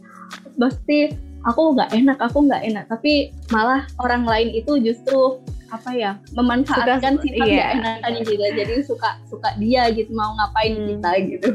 Pasti 0.58 1.27
aku 1.48 1.74
nggak 1.74 1.90
enak, 1.96 2.18
aku 2.20 2.38
nggak 2.44 2.64
enak, 2.64 2.86
tapi 2.88 3.32
malah 3.50 3.88
orang 3.98 4.28
lain 4.28 4.52
itu 4.52 4.78
justru 4.84 5.40
apa 5.68 5.92
ya 5.92 6.16
memanfaatkan 6.32 7.20
Suka- 7.20 7.24
sifat 7.28 7.44
iya. 7.44 7.60
gak 7.60 7.72
enakannya 7.80 8.22
juga. 8.24 8.46
Jadi 8.56 8.74
suka 8.84 9.10
suka 9.28 9.50
dia 9.60 9.92
gitu 9.92 10.12
mau 10.12 10.32
ngapain 10.34 10.76
Hmm. 10.76 10.88
kita 10.88 11.10
gitu. 11.28 11.50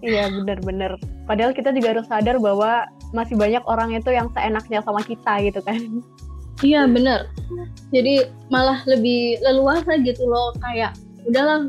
Iya 0.00 0.24
bener-bener. 0.30 0.96
Padahal 1.24 1.52
kita 1.52 1.72
juga 1.72 1.92
harus 1.96 2.08
sadar 2.08 2.36
bahwa 2.38 2.88
masih 3.12 3.36
banyak 3.36 3.60
orang 3.64 3.92
itu 3.92 4.08
yang 4.08 4.32
seenaknya 4.32 4.80
sama 4.80 5.04
kita 5.04 5.36
gitu 5.42 5.60
kan. 5.60 5.80
Iya 6.58 6.88
bener. 6.88 7.28
Jadi 7.92 8.24
malah 8.48 8.80
lebih 8.84 9.36
leluasa 9.44 10.00
gitu 10.00 10.24
loh 10.24 10.56
kayak 10.58 10.96
udahlah 11.28 11.68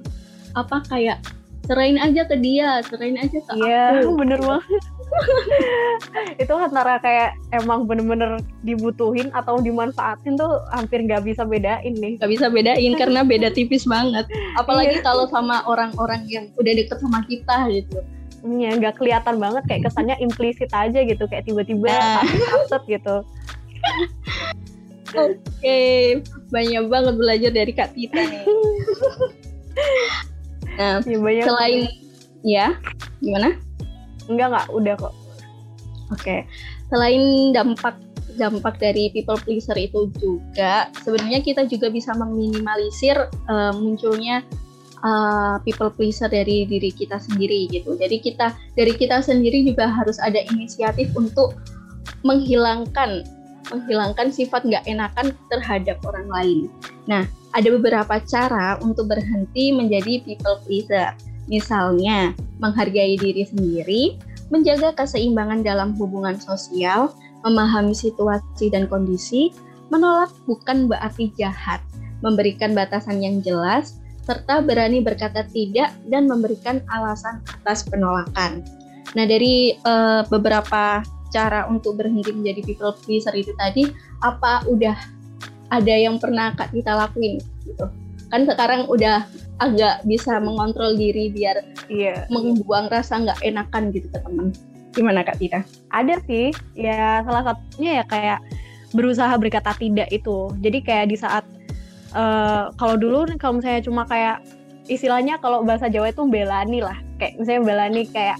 apa 0.56 0.82
kayak 0.88 1.20
serain 1.68 2.00
aja 2.00 2.26
ke 2.26 2.40
dia, 2.40 2.80
serain 2.88 3.14
aja 3.14 3.38
ke 3.38 3.52
Iya, 3.60 4.02
aku. 4.02 4.16
bener 4.24 4.40
banget. 4.40 4.82
Itu 6.38 6.54
antara 6.54 7.00
kayak 7.00 7.36
emang 7.52 7.86
bener-bener 7.86 8.40
dibutuhin 8.64 9.30
atau 9.32 9.60
dimanfaatin 9.60 10.36
tuh 10.36 10.64
hampir 10.72 11.04
nggak 11.04 11.24
bisa 11.24 11.44
bedain 11.44 11.94
nih. 11.96 12.18
Gak 12.18 12.32
bisa 12.32 12.48
bedain 12.48 12.94
karena 12.96 13.24
beda 13.24 13.52
tipis 13.52 13.86
banget. 13.86 14.26
Apalagi 14.56 15.00
Iya. 15.00 15.06
kalau 15.06 15.26
sama 15.28 15.64
orang-orang 15.66 16.24
yang 16.28 16.46
udah 16.56 16.74
deket 16.74 16.98
sama 17.00 17.24
kita 17.28 17.68
gitu. 17.70 18.00
Iya, 18.40 18.80
nggak 18.80 18.96
kelihatan 18.96 19.36
banget 19.36 19.64
kayak 19.68 19.84
kesannya 19.86 20.16
implisit 20.24 20.72
aja 20.72 21.04
gitu, 21.04 21.28
kayak 21.28 21.44
tiba-tiba 21.44 21.92
Nah. 21.92 22.24
takut 22.70 22.84
gitu. 22.88 23.16
Oke, 25.10 25.80
banyak 26.48 26.86
banget 26.86 27.16
belajar 27.18 27.52
dari 27.52 27.74
Kak 27.74 27.98
Tita 27.98 28.22
nih. 28.22 28.42
nah, 30.80 31.02
Ya, 31.02 31.18
banyak. 31.18 31.46
selain 31.50 31.82
ya, 32.46 32.68
gimana? 33.20 33.58
Enggak 34.30 34.48
nggak, 34.54 34.68
udah 34.72 34.96
kok. 34.96 35.14
Oke, 36.10 36.46
selain 36.90 37.54
dampak 37.54 37.98
dampak 38.40 38.80
dari 38.80 39.12
people 39.12 39.36
pleaser 39.42 39.76
itu 39.76 40.08
juga 40.16 40.88
sebenarnya 41.04 41.44
kita 41.44 41.68
juga 41.68 41.92
bisa 41.92 42.16
meminimalisir 42.16 43.18
eh, 43.28 43.74
munculnya 43.76 44.42
eh, 45.04 45.56
people 45.68 45.92
pleaser 45.92 46.32
dari 46.32 46.64
diri 46.64 46.90
kita 46.94 47.20
sendiri 47.20 47.68
gitu. 47.68 48.00
Jadi 48.00 48.18
kita 48.24 48.56
dari 48.80 48.96
kita 48.96 49.20
sendiri 49.20 49.68
juga 49.68 49.92
harus 49.92 50.18
ada 50.24 50.40
inisiatif 50.56 51.12
untuk 51.20 51.60
menghilangkan 52.24 53.28
menghilangkan 53.70 54.34
sifat 54.34 54.66
nggak 54.66 54.86
enakan 54.90 55.36
terhadap 55.54 56.02
orang 56.02 56.26
lain. 56.32 56.60
Nah, 57.06 57.30
ada 57.54 57.70
beberapa 57.70 58.18
cara 58.26 58.82
untuk 58.82 59.10
berhenti 59.10 59.70
menjadi 59.74 60.26
people 60.26 60.58
pleaser. 60.66 61.14
Misalnya, 61.50 62.38
menghargai 62.62 63.18
diri 63.18 63.44
sendiri, 63.44 64.04
menjaga 64.54 64.94
keseimbangan 64.94 65.66
dalam 65.66 65.98
hubungan 65.98 66.38
sosial, 66.38 67.14
memahami 67.42 67.98
situasi 67.98 68.70
dan 68.70 68.86
kondisi, 68.86 69.50
menolak 69.90 70.30
bukan 70.46 70.86
berarti 70.86 71.34
jahat, 71.36 71.82
memberikan 72.22 72.78
batasan 72.78 73.26
yang 73.26 73.42
jelas, 73.42 73.98
serta 74.30 74.62
berani 74.62 75.02
berkata 75.02 75.42
tidak 75.50 75.90
dan 76.06 76.30
memberikan 76.30 76.86
alasan 76.94 77.42
atas 77.50 77.82
penolakan. 77.90 78.62
Nah, 79.18 79.26
dari 79.26 79.74
eh, 79.74 80.22
beberapa 80.30 81.02
cara 81.34 81.66
untuk 81.70 81.98
berhenti 81.98 82.30
menjadi 82.30 82.62
people 82.62 82.94
pleaser 83.06 83.34
itu 83.34 83.54
tadi, 83.58 83.90
apa 84.22 84.66
udah 84.70 84.98
ada 85.70 85.94
yang 85.94 86.18
pernah 86.18 86.54
Kak 86.54 86.74
Tita 86.74 86.94
lakuin 86.94 87.42
gitu? 87.66 87.86
Kan 88.30 88.46
sekarang 88.46 88.86
udah 88.90 89.26
agak 89.60 90.06
bisa 90.08 90.40
mengontrol 90.40 90.96
diri 90.96 91.34
biar 91.34 91.66
Iya. 91.92 92.30
membuang 92.32 92.88
rasa 92.88 93.20
nggak 93.20 93.42
enakan 93.44 93.92
gitu 93.92 94.08
ke 94.14 94.20
teman. 94.22 94.54
Gimana 94.96 95.22
Kak 95.22 95.38
Tita? 95.38 95.62
Ada 95.94 96.22
sih, 96.26 96.50
ya 96.74 97.22
salah 97.26 97.54
satunya 97.54 98.02
ya 98.02 98.06
kayak 98.08 98.40
berusaha 98.96 99.34
berkata 99.38 99.74
tidak 99.78 100.10
itu. 100.10 100.50
Jadi 100.62 100.80
kayak 100.82 101.06
di 101.14 101.18
saat 101.20 101.46
eh, 102.16 102.64
kalau 102.74 102.96
dulu 102.98 103.30
kalau 103.38 103.62
misalnya 103.62 103.86
cuma 103.86 104.06
kayak 104.10 104.42
istilahnya 104.90 105.38
kalau 105.38 105.62
bahasa 105.62 105.86
Jawa 105.90 106.10
itu 106.10 106.26
belani 106.26 106.82
lah, 106.82 106.98
kayak 107.22 107.38
misalnya 107.38 107.62
belani 107.66 108.02
kayak 108.10 108.38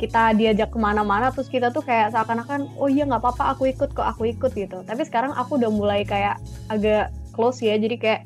kita 0.00 0.34
diajak 0.36 0.68
ke 0.74 0.78
mana-mana 0.80 1.30
terus 1.30 1.46
kita 1.48 1.70
tuh 1.70 1.80
kayak 1.80 2.12
seakan-akan 2.12 2.66
oh 2.76 2.90
iya 2.90 3.06
nggak 3.06 3.22
apa-apa 3.22 3.54
aku 3.56 3.70
ikut 3.70 3.92
kok 3.92 4.04
aku 4.04 4.32
ikut 4.32 4.52
gitu. 4.56 4.80
Tapi 4.84 5.02
sekarang 5.04 5.36
aku 5.36 5.60
udah 5.60 5.70
mulai 5.70 6.00
kayak 6.04 6.40
agak 6.72 7.12
close 7.36 7.60
ya, 7.60 7.76
jadi 7.76 7.96
kayak 8.00 8.20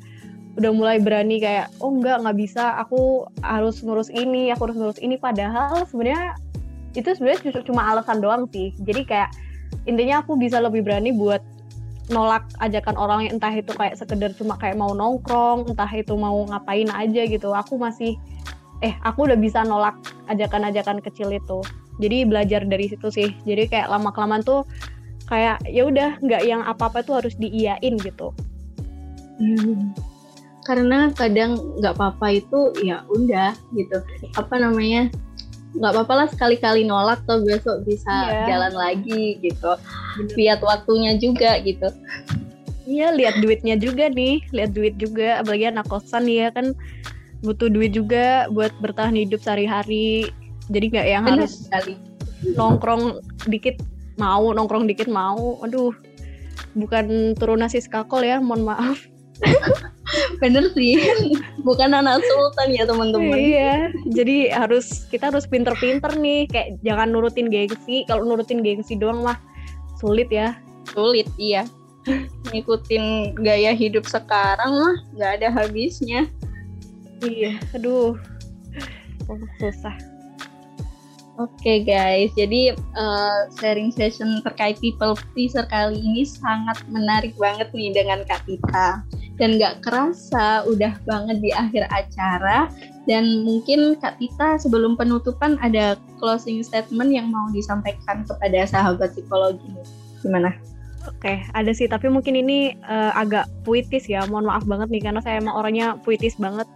udah 0.59 0.71
mulai 0.75 0.97
berani 0.99 1.39
kayak 1.39 1.71
oh 1.79 1.89
enggak 1.89 2.19
nggak 2.21 2.37
bisa. 2.37 2.75
Aku 2.83 3.25
harus 3.41 3.79
ngurus 3.79 4.11
ini 4.11 4.51
aku 4.51 4.69
harus 4.69 4.77
ngurus 4.77 4.99
ini. 4.99 5.15
Padahal 5.15 5.87
sebenarnya 5.87 6.35
itu 6.93 7.09
sebenarnya 7.15 7.39
cu- 7.49 7.65
cuma 7.65 7.87
alasan 7.89 8.19
doang 8.19 8.45
sih. 8.51 8.75
Jadi 8.83 9.07
kayak 9.07 9.31
intinya 9.87 10.21
aku 10.21 10.35
bisa 10.35 10.59
lebih 10.59 10.83
berani 10.83 11.15
buat 11.15 11.41
nolak 12.09 12.41
ajakan 12.57 12.97
orang 12.97 13.19
yang 13.29 13.37
entah 13.37 13.53
itu 13.53 13.69
kayak 13.77 13.93
sekedar 13.93 14.33
cuma 14.33 14.57
kayak 14.57 14.75
mau 14.75 14.97
nongkrong 14.97 15.69
entah 15.69 15.89
itu 15.93 16.13
mau 16.17 16.43
ngapain 16.49 16.89
aja 16.91 17.21
gitu. 17.25 17.53
Aku 17.53 17.79
masih 17.79 18.19
eh 18.83 18.95
aku 19.05 19.29
udah 19.29 19.37
bisa 19.39 19.63
nolak 19.63 19.95
ajakan-ajakan 20.27 20.99
kecil 20.99 21.31
itu. 21.31 21.63
Jadi 21.99 22.25
belajar 22.25 22.65
dari 22.65 22.89
situ 22.89 23.07
sih. 23.13 23.29
Jadi 23.45 23.69
kayak 23.69 23.87
lama 23.91 24.09
kelamaan 24.09 24.41
tuh 24.41 24.65
kayak 25.29 25.61
ya 25.69 25.85
udah 25.85 26.17
nggak 26.25 26.41
yang 26.43 26.65
apa 26.65 26.89
apa 26.89 27.05
tuh 27.05 27.21
harus 27.21 27.37
diiyain 27.37 27.95
gitu. 28.01 28.33
Hmm. 29.39 29.93
Karena 30.69 31.09
kadang 31.11 31.57
nggak 31.81 31.97
apa-apa 31.97 32.37
itu 32.37 32.59
ya 32.79 33.01
udah 33.09 33.57
gitu. 33.73 33.97
Apa 34.37 34.61
namanya? 34.61 35.09
nggak 35.69 35.93
apa-apa 35.93 36.13
lah 36.15 36.27
sekali-kali 36.29 36.81
nolak 36.81 37.21
atau 37.25 37.41
besok 37.41 37.85
bisa 37.85 38.09
Iya. 38.09 38.45
jalan 38.49 38.73
lagi 38.73 39.37
gitu. 39.37 39.71
Lihat 40.33 40.61
waktunya 40.61 41.13
juga 41.13 41.61
gitu. 41.61 41.89
Iya 42.85 43.13
lihat 43.13 43.37
duitnya 43.37 43.77
juga 43.77 44.09
nih 44.09 44.41
lihat 44.49 44.73
duit 44.73 44.97
juga 44.97 45.37
apalagi 45.37 45.69
anak 45.69 45.85
kosan 45.85 46.25
ya 46.25 46.49
kan 46.49 46.73
butuh 47.45 47.69
duit 47.69 47.93
juga 47.93 48.49
buat 48.49 48.73
bertahan 48.81 49.13
hidup 49.13 49.45
sehari-hari 49.45 50.33
jadi 50.67 50.85
nggak 50.89 51.07
yang 51.07 51.23
Benar 51.29 51.37
harus 51.45 51.69
sekali. 51.69 51.93
nongkrong 52.57 53.21
dikit 53.45 53.77
mau 54.17 54.49
nongkrong 54.49 54.89
dikit 54.89 55.05
mau 55.05 55.61
aduh 55.61 55.93
bukan 56.73 57.37
turun 57.37 57.61
nasi 57.61 57.77
skakol 57.77 58.25
ya 58.25 58.41
mohon 58.41 58.65
maaf 58.65 59.05
Bener 60.41 60.71
sih. 60.73 60.97
Bukan 61.61 61.93
anak 61.93 62.23
sultan 62.25 62.73
ya 62.73 62.83
teman-teman. 62.87 63.35
iya 63.37 63.93
jadi 64.09 64.51
harus 64.55 65.05
kita 65.13 65.29
harus 65.29 65.45
pinter-pinter 65.45 66.15
nih 66.17 66.49
kayak 66.49 66.81
jangan 66.81 67.13
nurutin 67.13 67.51
gengsi 67.51 68.07
kalau 68.09 68.25
nurutin 68.25 68.65
gengsi 68.65 68.97
doang 68.97 69.21
mah 69.21 69.37
sulit 69.99 70.31
ya 70.33 70.57
Sulit 70.93 71.29
iya. 71.37 71.67
ngikutin 72.49 73.37
gaya 73.43 73.75
hidup 73.75 74.07
sekarang 74.07 74.71
mah 74.71 74.95
nggak 75.13 75.31
ada 75.41 75.47
habisnya. 75.53 76.25
Iya, 77.19 77.59
aduh, 77.75 78.15
oh, 79.27 79.39
susah. 79.59 79.93
Oke 81.39 81.51
okay 81.59 81.77
guys, 81.87 82.31
jadi 82.35 82.75
uh, 82.95 83.47
sharing 83.59 83.91
session 83.95 84.43
terkait 84.43 84.79
people 84.79 85.15
pleaser 85.35 85.67
kali 85.67 85.99
ini 85.99 86.23
sangat 86.27 86.79
menarik 86.91 87.35
banget 87.39 87.71
nih 87.75 87.91
dengan 87.93 88.23
Kak 88.25 88.43
Tita. 88.47 89.03
Dan 89.39 89.55
gak 89.55 89.81
kerasa 89.87 90.67
udah 90.67 90.99
banget 91.07 91.39
di 91.39 91.49
akhir 91.55 91.87
acara. 91.89 92.67
Dan 93.07 93.47
mungkin 93.47 93.95
Kak 93.97 94.19
Tita 94.19 94.59
sebelum 94.59 94.99
penutupan 94.99 95.55
ada 95.63 95.95
closing 96.19 96.61
statement 96.61 97.09
yang 97.09 97.31
mau 97.31 97.47
disampaikan 97.55 98.27
kepada 98.27 98.67
sahabat 98.67 99.15
psikologi. 99.15 99.71
Gimana? 100.21 100.51
Oke, 101.07 101.31
okay, 101.31 101.37
ada 101.55 101.71
sih, 101.71 101.87
tapi 101.87 102.11
mungkin 102.11 102.35
ini 102.35 102.75
uh, 102.85 103.15
agak 103.15 103.47
puitis 103.63 104.05
ya. 104.05 104.27
Mohon 104.27 104.51
maaf 104.51 104.63
banget 104.67 104.91
nih, 104.91 105.01
karena 105.07 105.23
saya 105.23 105.39
emang 105.39 105.55
orangnya 105.55 105.95
puitis 106.03 106.35
banget. 106.35 106.67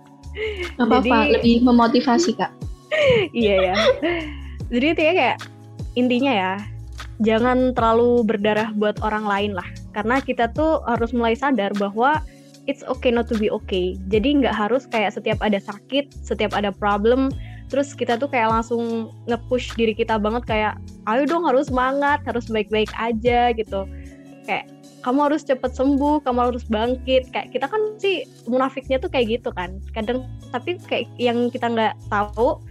Gak 0.79 0.87
apa-apa, 0.87 1.37
lebih 1.37 1.61
memotivasi 1.61 2.39
Kak. 2.39 2.63
iya 3.35 3.73
ya 3.73 3.75
jadi 4.69 4.85
intinya 4.93 5.13
kayak 5.13 5.37
intinya 5.93 6.33
ya 6.33 6.53
jangan 7.21 7.71
terlalu 7.77 8.25
berdarah 8.25 8.73
buat 8.73 8.97
orang 9.05 9.25
lain 9.25 9.51
lah 9.53 9.67
karena 9.93 10.19
kita 10.19 10.49
tuh 10.51 10.81
harus 10.89 11.13
mulai 11.13 11.37
sadar 11.37 11.71
bahwa 11.77 12.21
it's 12.67 12.83
okay 12.87 13.11
not 13.11 13.27
to 13.27 13.35
be 13.35 13.51
okay. 13.51 13.99
Jadi 14.07 14.43
nggak 14.43 14.55
harus 14.55 14.87
kayak 14.87 15.15
setiap 15.15 15.39
ada 15.43 15.59
sakit 15.59 16.11
setiap 16.23 16.55
ada 16.55 16.71
problem 16.71 17.31
terus 17.71 17.97
kita 17.97 18.21
tuh 18.21 18.29
kayak 18.29 18.53
langsung 18.53 19.09
nge-push 19.25 19.73
diri 19.73 19.97
kita 19.97 20.21
banget 20.21 20.45
kayak 20.45 20.73
ayo 21.09 21.25
dong 21.25 21.47
harus 21.47 21.73
semangat 21.73 22.21
harus 22.23 22.45
baik-baik 22.47 22.91
aja 22.95 23.51
gitu. 23.55 23.89
Kayak 24.45 24.69
kamu 25.03 25.19
harus 25.31 25.41
cepet 25.43 25.71
sembuh 25.75 26.23
kamu 26.23 26.39
harus 26.53 26.63
bangkit. 26.69 27.33
Kayak 27.33 27.51
kita 27.51 27.65
kan 27.67 27.81
sih 27.99 28.23
munafiknya 28.47 29.01
tuh 29.01 29.11
kayak 29.11 29.41
gitu 29.41 29.49
kan. 29.51 29.81
Kadang 29.91 30.29
tapi 30.53 30.79
kayak 30.79 31.09
yang 31.19 31.49
kita 31.51 31.67
nggak 31.67 31.95
tahu 32.07 32.61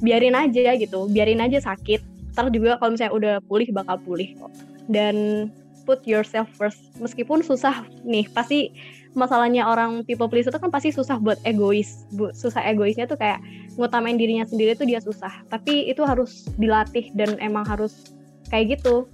biarin 0.00 0.32
aja 0.32 0.76
gitu 0.76 1.08
biarin 1.08 1.40
aja 1.40 1.60
sakit. 1.62 2.00
Ntar 2.36 2.52
juga 2.52 2.76
kalau 2.80 2.96
misalnya 2.96 3.14
udah 3.14 3.34
pulih 3.46 3.68
bakal 3.72 3.96
pulih 4.02 4.36
kok. 4.36 4.52
Dan 4.90 5.48
put 5.82 6.04
yourself 6.04 6.48
first. 6.54 6.80
Meskipun 7.00 7.40
susah 7.44 7.84
nih 8.04 8.28
pasti 8.30 8.74
masalahnya 9.18 9.66
orang 9.66 10.06
people 10.06 10.30
please 10.30 10.46
itu 10.46 10.54
kan 10.54 10.70
pasti 10.70 10.94
susah 10.94 11.18
buat 11.18 11.42
egois 11.42 12.06
bu 12.14 12.30
susah 12.30 12.62
egoisnya 12.62 13.10
tuh 13.10 13.18
kayak 13.18 13.42
ngutamain 13.74 14.14
dirinya 14.14 14.46
sendiri 14.46 14.78
tuh 14.78 14.86
dia 14.86 15.02
susah. 15.02 15.32
Tapi 15.50 15.90
itu 15.90 16.06
harus 16.06 16.46
dilatih 16.60 17.10
dan 17.18 17.34
emang 17.42 17.66
harus 17.66 18.14
kayak 18.52 18.78
gitu. 18.78 19.10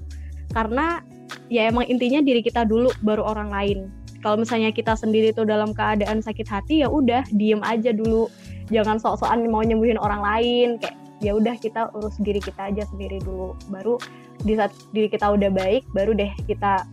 Karena 0.53 1.01
ya 1.49 1.71
emang 1.71 1.87
intinya 1.89 2.21
diri 2.21 2.45
kita 2.45 2.67
dulu 2.69 2.93
baru 3.03 3.25
orang 3.25 3.51
lain. 3.51 3.79
Kalau 4.21 4.43
misalnya 4.43 4.75
kita 4.75 4.99
sendiri 4.99 5.31
tuh 5.31 5.47
dalam 5.47 5.71
keadaan 5.71 6.19
sakit 6.19 6.49
hati 6.51 6.83
ya 6.83 6.91
udah 6.91 7.23
diem 7.31 7.63
aja 7.63 7.95
dulu. 7.95 8.27
Jangan 8.75 8.99
sok-sokan 8.99 9.47
mau 9.47 9.63
nyembuhin 9.63 10.01
orang 10.03 10.19
lain 10.19 10.69
kayak 10.83 11.06
ya 11.21 11.33
udah 11.37 11.57
kita 11.57 11.91
urus 11.97 12.17
diri 12.21 12.41
kita 12.41 12.73
aja 12.73 12.85
sendiri 12.89 13.21
dulu. 13.23 13.57
Baru 13.73 13.97
di 14.45 14.53
saat 14.57 14.73
diri 14.93 15.09
kita 15.09 15.33
udah 15.33 15.49
baik 15.49 15.89
baru 15.97 16.13
deh 16.13 16.33
kita 16.45 16.85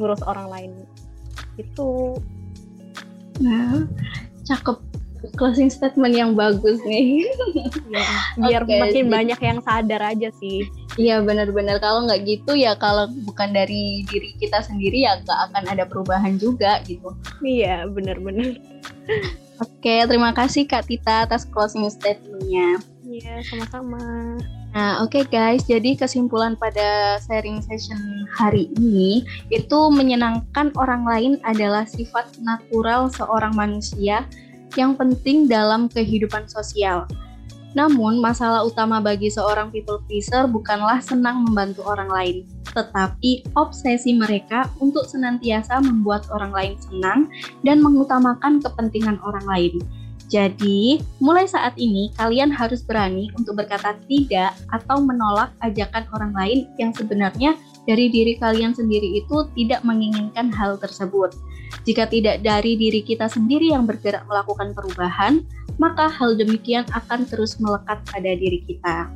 ngurus 0.00 0.24
orang 0.24 0.48
lain. 0.48 0.72
Itu 1.60 2.16
nah 3.40 3.84
cakep. 4.48 4.80
Closing 5.34 5.72
statement 5.72 6.14
yang 6.14 6.38
bagus 6.38 6.78
nih. 6.86 7.26
Ya, 7.90 8.06
biar 8.36 8.62
okay, 8.62 8.78
makin 8.78 9.04
jadi, 9.08 9.14
banyak 9.16 9.40
yang 9.42 9.58
sadar 9.64 10.12
aja 10.12 10.28
sih. 10.38 10.62
Iya 11.00 11.24
benar-benar. 11.24 11.82
Kalau 11.82 12.06
nggak 12.06 12.22
gitu 12.28 12.52
ya 12.54 12.76
kalau 12.78 13.10
bukan 13.24 13.50
dari 13.50 14.06
diri 14.06 14.36
kita 14.38 14.62
sendiri 14.62 15.02
ya 15.02 15.18
nggak 15.24 15.50
akan 15.50 15.64
ada 15.72 15.82
perubahan 15.88 16.36
juga 16.38 16.78
gitu. 16.86 17.10
Iya 17.42 17.88
benar-benar. 17.90 18.60
Oke, 19.56 20.04
terima 20.04 20.36
kasih 20.36 20.68
Kak 20.68 20.84
Tita 20.84 21.26
atas 21.26 21.48
closing 21.48 21.88
statement-nya. 21.88 22.76
Iya, 23.16 23.40
sama-sama. 23.48 24.36
Nah, 24.76 25.00
oke 25.00 25.16
okay 25.16 25.24
guys, 25.24 25.64
jadi 25.64 25.96
kesimpulan 25.96 26.52
pada 26.52 27.16
sharing 27.24 27.64
session 27.64 28.28
hari 28.28 28.68
ini 28.76 29.24
itu 29.48 29.78
menyenangkan 29.88 30.68
orang 30.76 31.08
lain 31.08 31.32
adalah 31.48 31.88
sifat 31.88 32.36
natural 32.44 33.08
seorang 33.08 33.56
manusia 33.56 34.28
yang 34.76 34.92
penting 35.00 35.48
dalam 35.48 35.88
kehidupan 35.88 36.44
sosial. 36.44 37.08
Namun, 37.72 38.20
masalah 38.20 38.68
utama 38.68 39.00
bagi 39.00 39.32
seorang 39.32 39.72
people 39.72 40.04
pleaser 40.04 40.44
bukanlah 40.44 41.00
senang 41.00 41.40
membantu 41.48 41.88
orang 41.88 42.12
lain, 42.12 42.36
tetapi 42.68 43.48
obsesi 43.56 44.12
mereka 44.12 44.68
untuk 44.76 45.08
senantiasa 45.08 45.80
membuat 45.80 46.28
orang 46.28 46.52
lain 46.52 46.74
senang 46.84 47.32
dan 47.64 47.80
mengutamakan 47.80 48.60
kepentingan 48.60 49.16
orang 49.24 49.44
lain. 49.48 49.80
Jadi, 50.26 50.98
mulai 51.22 51.46
saat 51.46 51.78
ini 51.78 52.10
kalian 52.18 52.50
harus 52.50 52.82
berani 52.82 53.30
untuk 53.38 53.62
berkata 53.62 53.94
tidak 54.10 54.58
atau 54.74 54.98
menolak 54.98 55.54
ajakan 55.62 56.02
orang 56.10 56.32
lain 56.34 56.58
yang 56.82 56.90
sebenarnya 56.90 57.54
dari 57.86 58.10
diri 58.10 58.34
kalian 58.34 58.74
sendiri 58.74 59.22
itu 59.22 59.46
tidak 59.54 59.86
menginginkan 59.86 60.50
hal 60.50 60.74
tersebut. 60.82 61.30
Jika 61.86 62.10
tidak 62.10 62.42
dari 62.42 62.74
diri 62.74 63.00
kita 63.02 63.30
sendiri 63.30 63.70
yang 63.70 63.86
bergerak 63.86 64.26
melakukan 64.26 64.74
perubahan, 64.74 65.46
maka 65.76 66.08
hal 66.08 66.34
demikian 66.36 66.88
akan 66.92 67.28
terus 67.28 67.60
melekat 67.60 68.00
pada 68.08 68.32
diri 68.32 68.64
kita. 68.64 69.12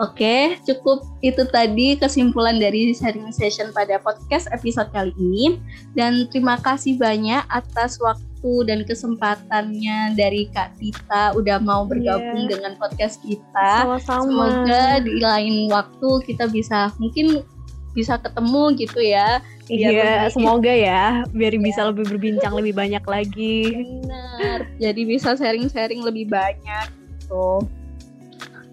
Oke, 0.00 0.56
cukup 0.64 1.04
itu 1.20 1.44
tadi 1.52 1.94
kesimpulan 2.00 2.56
dari 2.56 2.96
sharing 2.96 3.28
session 3.30 3.70
pada 3.76 4.00
podcast 4.00 4.48
episode 4.50 4.88
kali 4.90 5.12
ini. 5.20 5.60
Dan 5.92 6.26
terima 6.32 6.56
kasih 6.58 6.96
banyak 6.96 7.44
atas 7.52 8.00
waktu 8.00 8.66
dan 8.66 8.82
kesempatannya 8.88 10.16
dari 10.18 10.48
Kak 10.50 10.80
Tita 10.80 11.36
udah 11.36 11.60
mau 11.60 11.84
bergabung 11.84 12.48
yeah. 12.48 12.50
dengan 12.56 12.72
podcast 12.80 13.20
kita. 13.22 13.84
Sama-sama. 13.84 14.24
Semoga 14.26 14.84
di 15.04 15.14
lain 15.20 15.54
waktu 15.68 16.10
kita 16.24 16.48
bisa 16.48 16.90
mungkin 16.96 17.44
bisa 17.92 18.16
ketemu 18.20 18.62
gitu 18.76 19.00
ya. 19.00 19.40
Iya, 19.68 20.28
semoga 20.28 20.68
ya, 20.68 21.24
biar 21.32 21.54
ya. 21.56 21.60
bisa 21.60 21.80
lebih 21.88 22.04
berbincang 22.08 22.52
lebih 22.56 22.74
banyak 22.76 23.04
lagi. 23.04 23.84
Benar. 24.04 24.68
Jadi 24.76 25.00
bisa 25.08 25.32
sharing-sharing 25.38 26.04
lebih 26.04 26.28
banyak 26.28 26.88
gitu. 27.20 27.64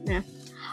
Nah, 0.08 0.24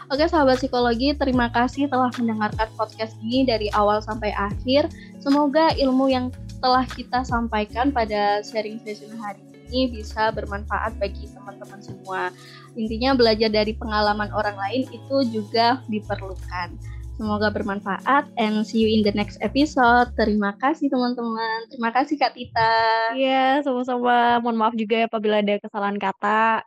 Oke 0.07 0.23
sahabat 0.23 0.63
psikologi, 0.63 1.11
terima 1.19 1.51
kasih 1.51 1.91
telah 1.91 2.07
mendengarkan 2.15 2.71
podcast 2.79 3.11
ini 3.19 3.43
dari 3.43 3.67
awal 3.75 3.99
sampai 3.99 4.31
akhir. 4.31 4.87
Semoga 5.19 5.75
ilmu 5.75 6.07
yang 6.07 6.31
telah 6.63 6.87
kita 6.87 7.27
sampaikan 7.27 7.91
pada 7.91 8.39
sharing 8.39 8.79
session 8.87 9.11
hari 9.19 9.43
ini 9.67 9.99
bisa 9.99 10.31
bermanfaat 10.31 10.95
bagi 10.95 11.27
teman-teman 11.27 11.83
semua. 11.83 12.31
Intinya 12.79 13.19
belajar 13.19 13.51
dari 13.51 13.75
pengalaman 13.75 14.31
orang 14.31 14.55
lain 14.55 14.87
itu 14.95 15.27
juga 15.27 15.83
diperlukan. 15.91 16.71
Semoga 17.17 17.49
bermanfaat 17.49 18.29
and 18.37 18.61
see 18.61 18.85
you 18.85 18.93
in 18.93 19.01
the 19.01 19.09
next 19.17 19.41
episode. 19.41 20.13
Terima 20.13 20.53
kasih 20.61 20.85
teman-teman. 20.85 21.65
Terima 21.73 21.89
kasih 21.89 22.13
Kak 22.13 22.37
Tita. 22.37 22.77
Iya, 23.17 23.57
yeah, 23.57 23.65
sama-sama. 23.65 24.37
Mohon 24.37 24.57
maaf 24.61 24.73
juga 24.77 25.01
ya 25.01 25.09
apabila 25.09 25.41
ada 25.41 25.57
kesalahan 25.57 25.97
kata. 25.97 26.61